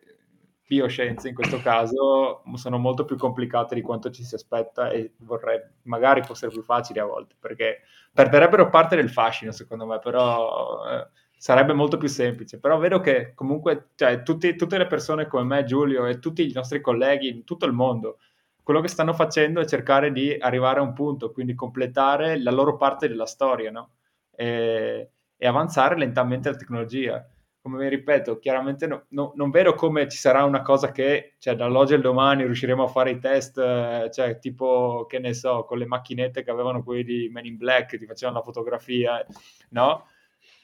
[0.66, 5.60] bioscienze in questo caso sono molto più complicate di quanto ci si aspetta e vorrei
[5.84, 7.82] magari fossero più facili a volte perché
[8.14, 11.08] perderebbero parte del fascino secondo me però eh,
[11.38, 12.60] sarebbe molto più semplice.
[12.60, 16.54] Però vedo che comunque cioè, tutti, tutte le persone come me Giulio e tutti i
[16.54, 18.18] nostri colleghi in tutto il mondo
[18.64, 22.78] quello che stanno facendo è cercare di arrivare a un punto quindi completare la loro
[22.78, 23.92] parte della storia no?
[24.36, 27.26] e, e avanzare lentamente la tecnologia
[27.62, 31.56] come vi ripeto, chiaramente no, no, non vedo come ci sarà una cosa che, cioè,
[31.56, 35.86] dall'oggi al domani riusciremo a fare i test, cioè, tipo, che ne so, con le
[35.86, 39.24] macchinette che avevano quelli di Men in Black, ti facevano la fotografia,
[39.70, 40.08] no?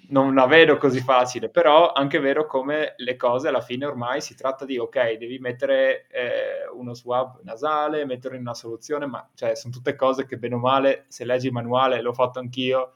[0.10, 4.36] Non la vedo così facile, però anche vero come le cose alla fine ormai si
[4.36, 9.56] tratta di, ok, devi mettere eh, uno swab nasale, metterlo in una soluzione, ma cioè,
[9.56, 12.94] sono tutte cose che bene o male, se leggi il manuale, l'ho fatto anch'io,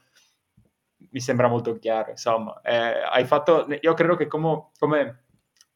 [1.10, 2.10] mi sembra molto chiaro.
[2.10, 5.24] Insomma, eh, hai fatto, io credo che come, come,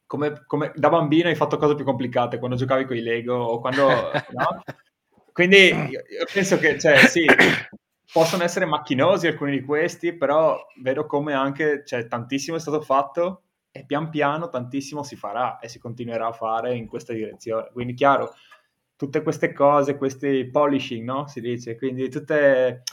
[0.07, 3.61] come, come, da bambino hai fatto cose più complicate quando giocavi con i Lego o
[3.61, 3.89] quando...
[4.33, 4.63] no?
[5.33, 7.27] Quindi io, io penso che, cioè, sì,
[8.13, 13.43] possono essere macchinosi alcuni di questi, però vedo come anche cioè, tantissimo è stato fatto
[13.71, 17.69] e pian piano tantissimo si farà e si continuerà a fare in questa direzione.
[17.73, 18.35] Quindi chiaro,
[18.97, 21.27] tutte queste cose, questi polishing, no?
[21.27, 22.85] Si dice, quindi tutte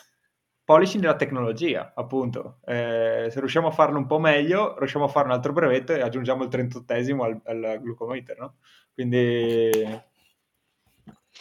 [0.66, 2.59] polishing della tecnologia, appunto.
[2.66, 6.01] Eh, se riusciamo a farlo un po' meglio, riusciamo a fare un altro brevetto e
[6.01, 8.55] aggiungiamo il 38esimo al, al glucometer, no?
[8.93, 9.70] Quindi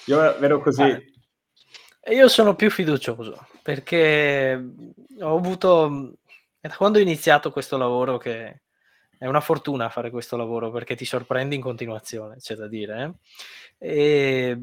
[0.06, 1.10] io vedo così.
[2.00, 4.72] Eh, io sono più fiducioso perché
[5.20, 6.18] ho avuto,
[6.60, 8.62] da quando ho iniziato questo lavoro, che
[9.16, 13.18] è una fortuna fare questo lavoro perché ti sorprendi in continuazione, c'è da dire.
[13.78, 14.58] Eh?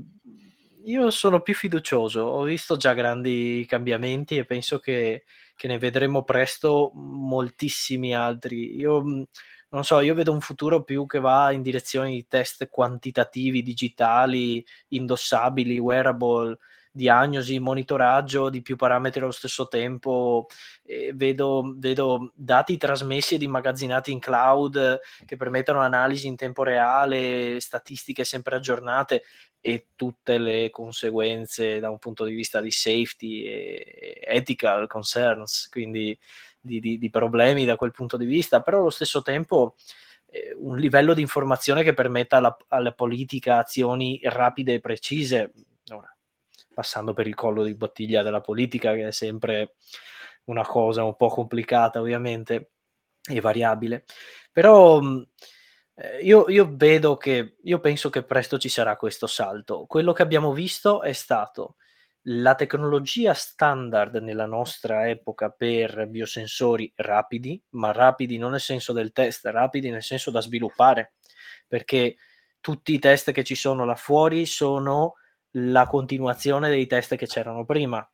[0.84, 5.24] Io sono più fiducioso, ho visto già grandi cambiamenti e penso che,
[5.56, 8.76] che ne vedremo presto moltissimi altri.
[8.76, 9.28] Io
[9.72, 14.66] non so, io vedo un futuro più che va in direzione di test quantitativi, digitali,
[14.89, 16.58] indossabili, wearable,
[16.92, 20.48] diagnosi, monitoraggio di più parametri allo stesso tempo,
[21.14, 28.24] vedo, vedo, dati trasmessi ed immagazzinati in cloud che permettono analisi in tempo reale, statistiche
[28.24, 29.24] sempre aggiornate
[29.62, 36.18] e tutte le conseguenze da un punto di vista di safety e ethical concerns, quindi
[36.60, 39.76] di, di, di problemi da quel punto di vista, però allo stesso tempo
[40.28, 45.52] eh, un livello di informazione che permetta alla, alla politica azioni rapide e precise,
[45.92, 46.14] ora,
[46.80, 49.75] passando per il collo di bottiglia della politica, che è sempre
[50.45, 52.71] una cosa un po' complicata ovviamente
[53.30, 54.05] e variabile,
[54.49, 55.01] però
[55.95, 59.88] eh, io, io, vedo che, io penso che presto ci sarà questo salto.
[59.88, 61.75] Quello che abbiamo visto è stato
[62.23, 69.11] la tecnologia standard nella nostra epoca per biosensori rapidi, ma rapidi non nel senso del
[69.11, 71.15] test, rapidi nel senso da sviluppare,
[71.67, 72.15] perché
[72.61, 75.15] tutti i test che ci sono là fuori sono
[75.52, 78.08] la continuazione dei test che c'erano prima,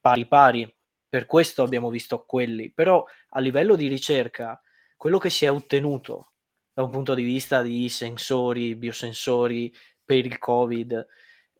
[0.00, 0.76] pari pari.
[1.08, 4.60] Per questo abbiamo visto quelli, però a livello di ricerca,
[4.96, 6.32] quello che si è ottenuto
[6.72, 9.72] da un punto di vista di sensori, biosensori
[10.04, 11.06] per il Covid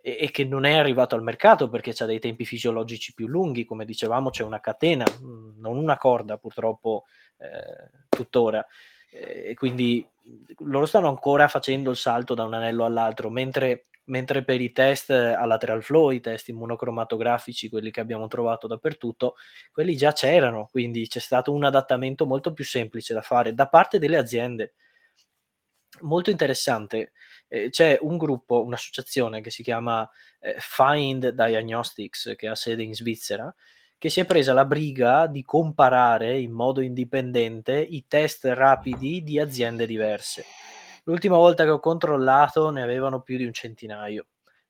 [0.03, 3.65] e, e che non è arrivato al mercato perché ha dei tempi fisiologici più lunghi,
[3.65, 7.05] come dicevamo c'è una catena, mm, non una corda purtroppo
[7.39, 8.67] eh, tuttora.
[9.17, 10.05] E quindi
[10.59, 15.11] loro stanno ancora facendo il salto da un anello all'altro, mentre, mentre per i test
[15.11, 19.37] a lateral flow, i test immunocromatografici, quelli che abbiamo trovato dappertutto,
[19.73, 23.99] quelli già c'erano, quindi c'è stato un adattamento molto più semplice da fare da parte
[23.99, 24.75] delle aziende
[26.01, 27.13] molto interessante.
[27.49, 30.09] Eh, c'è un gruppo, un'associazione che si chiama
[30.41, 33.55] eh, Find Diagnostics, che ha sede in Svizzera,
[33.99, 39.39] che si è presa la briga di comparare in modo indipendente i test rapidi di
[39.39, 40.45] aziende diverse.
[41.05, 44.27] L'ultima volta che ho controllato ne avevano più di un centinaio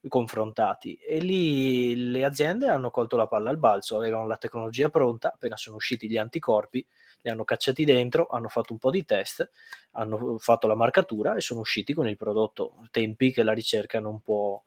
[0.08, 5.32] confrontati e lì le aziende hanno colto la palla al balzo, avevano la tecnologia pronta,
[5.32, 6.84] appena sono usciti gli anticorpi,
[7.22, 9.48] li hanno cacciati dentro, hanno fatto un po' di test,
[9.92, 14.20] hanno fatto la marcatura e sono usciti con il prodotto, tempi che la ricerca non
[14.20, 14.60] può,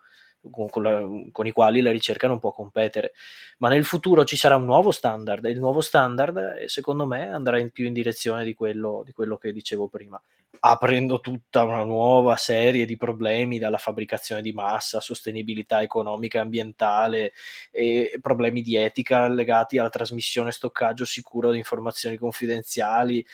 [0.50, 3.12] con, la, con, i quali la ricerca non può competere.
[3.60, 7.60] Ma nel futuro ci sarà un nuovo standard e il nuovo standard, secondo me, andrà
[7.60, 10.20] in più in direzione di quello, di quello che dicevo prima,
[10.60, 17.34] aprendo tutta una nuova serie di problemi dalla fabbricazione di massa, sostenibilità economica e ambientale,
[17.72, 23.26] e problemi di etica legati alla trasmissione e stoccaggio sicuro di informazioni confidenziali.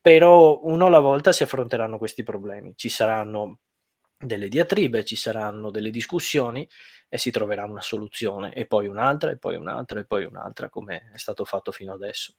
[0.00, 2.74] Però uno alla volta si affronteranno questi problemi.
[2.76, 3.58] Ci saranno
[4.18, 6.68] delle diatribe, ci saranno delle discussioni
[7.14, 11.10] e si troverà una soluzione e poi un'altra e poi un'altra e poi un'altra come
[11.12, 12.36] è stato fatto fino adesso.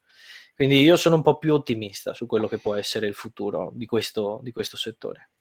[0.56, 3.86] Quindi io sono un po' più ottimista su quello che può essere il futuro di
[3.86, 5.33] questo, di questo settore.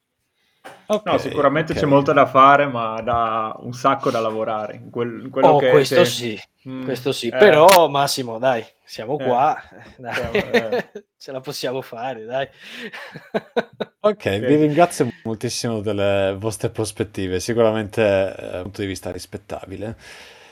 [0.86, 1.84] Okay, no, sicuramente okay.
[1.84, 4.76] c'è molto da fare, ma da un sacco da lavorare.
[4.76, 7.28] In quel, in oh, questo sì, mm, questo sì.
[7.28, 7.36] Eh.
[7.36, 9.24] Però Massimo, dai, siamo eh.
[9.24, 9.62] qua,
[9.96, 10.30] dai.
[10.32, 10.84] Eh.
[11.16, 12.48] ce la possiamo fare, dai.
[14.00, 19.96] ok, vi ringrazio moltissimo delle vostre prospettive, sicuramente eh, dal punto di vista rispettabile.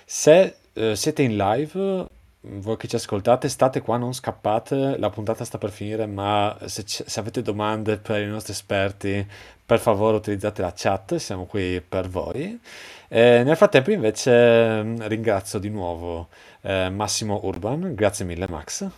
[0.05, 2.09] Se eh, siete in live
[2.43, 6.85] voi che ci ascoltate, state qua, non scappate, la puntata sta per finire, ma se,
[6.87, 9.27] se, avete domande per i nostri esperti,
[9.65, 12.59] per favore utilizzate la chat, siamo qui per voi.
[13.09, 16.29] E nel frattempo invece mm, ringrazio di nuovo
[16.63, 18.89] eh, Massimo Urban, grazie mille Max.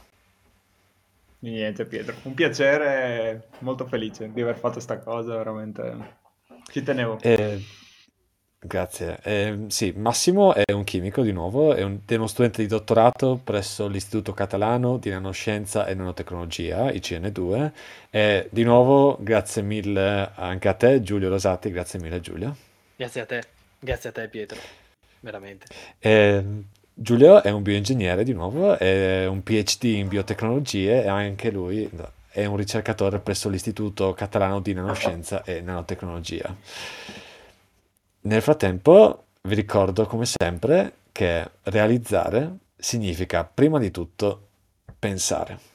[1.40, 6.20] Niente Pietro, un piacere, molto felice di aver fatto questa cosa, veramente
[6.70, 7.18] ci tenevo.
[7.20, 7.60] E...
[8.64, 9.18] Grazie.
[9.24, 13.40] Eh, sì, Massimo è un chimico di nuovo, è, un- è uno studente di dottorato
[13.42, 17.72] presso l'Istituto Catalano di Nanoscienza e Nanotecnologia, ICN2.
[18.10, 22.54] E di nuovo grazie mille anche a te, Giulio Rosati, grazie mille Giulio.
[22.94, 23.42] Grazie a te,
[23.80, 24.58] grazie a te Pietro,
[25.20, 25.66] veramente.
[25.98, 26.44] Eh,
[26.94, 31.90] Giulio è un bioingegnere di nuovo, è un PhD in biotecnologie e anche lui
[32.30, 36.54] è un ricercatore presso l'Istituto Catalano di Nanoscienza e Nanotecnologia.
[38.24, 44.48] Nel frattempo vi ricordo come sempre che realizzare significa prima di tutto
[44.96, 45.70] pensare.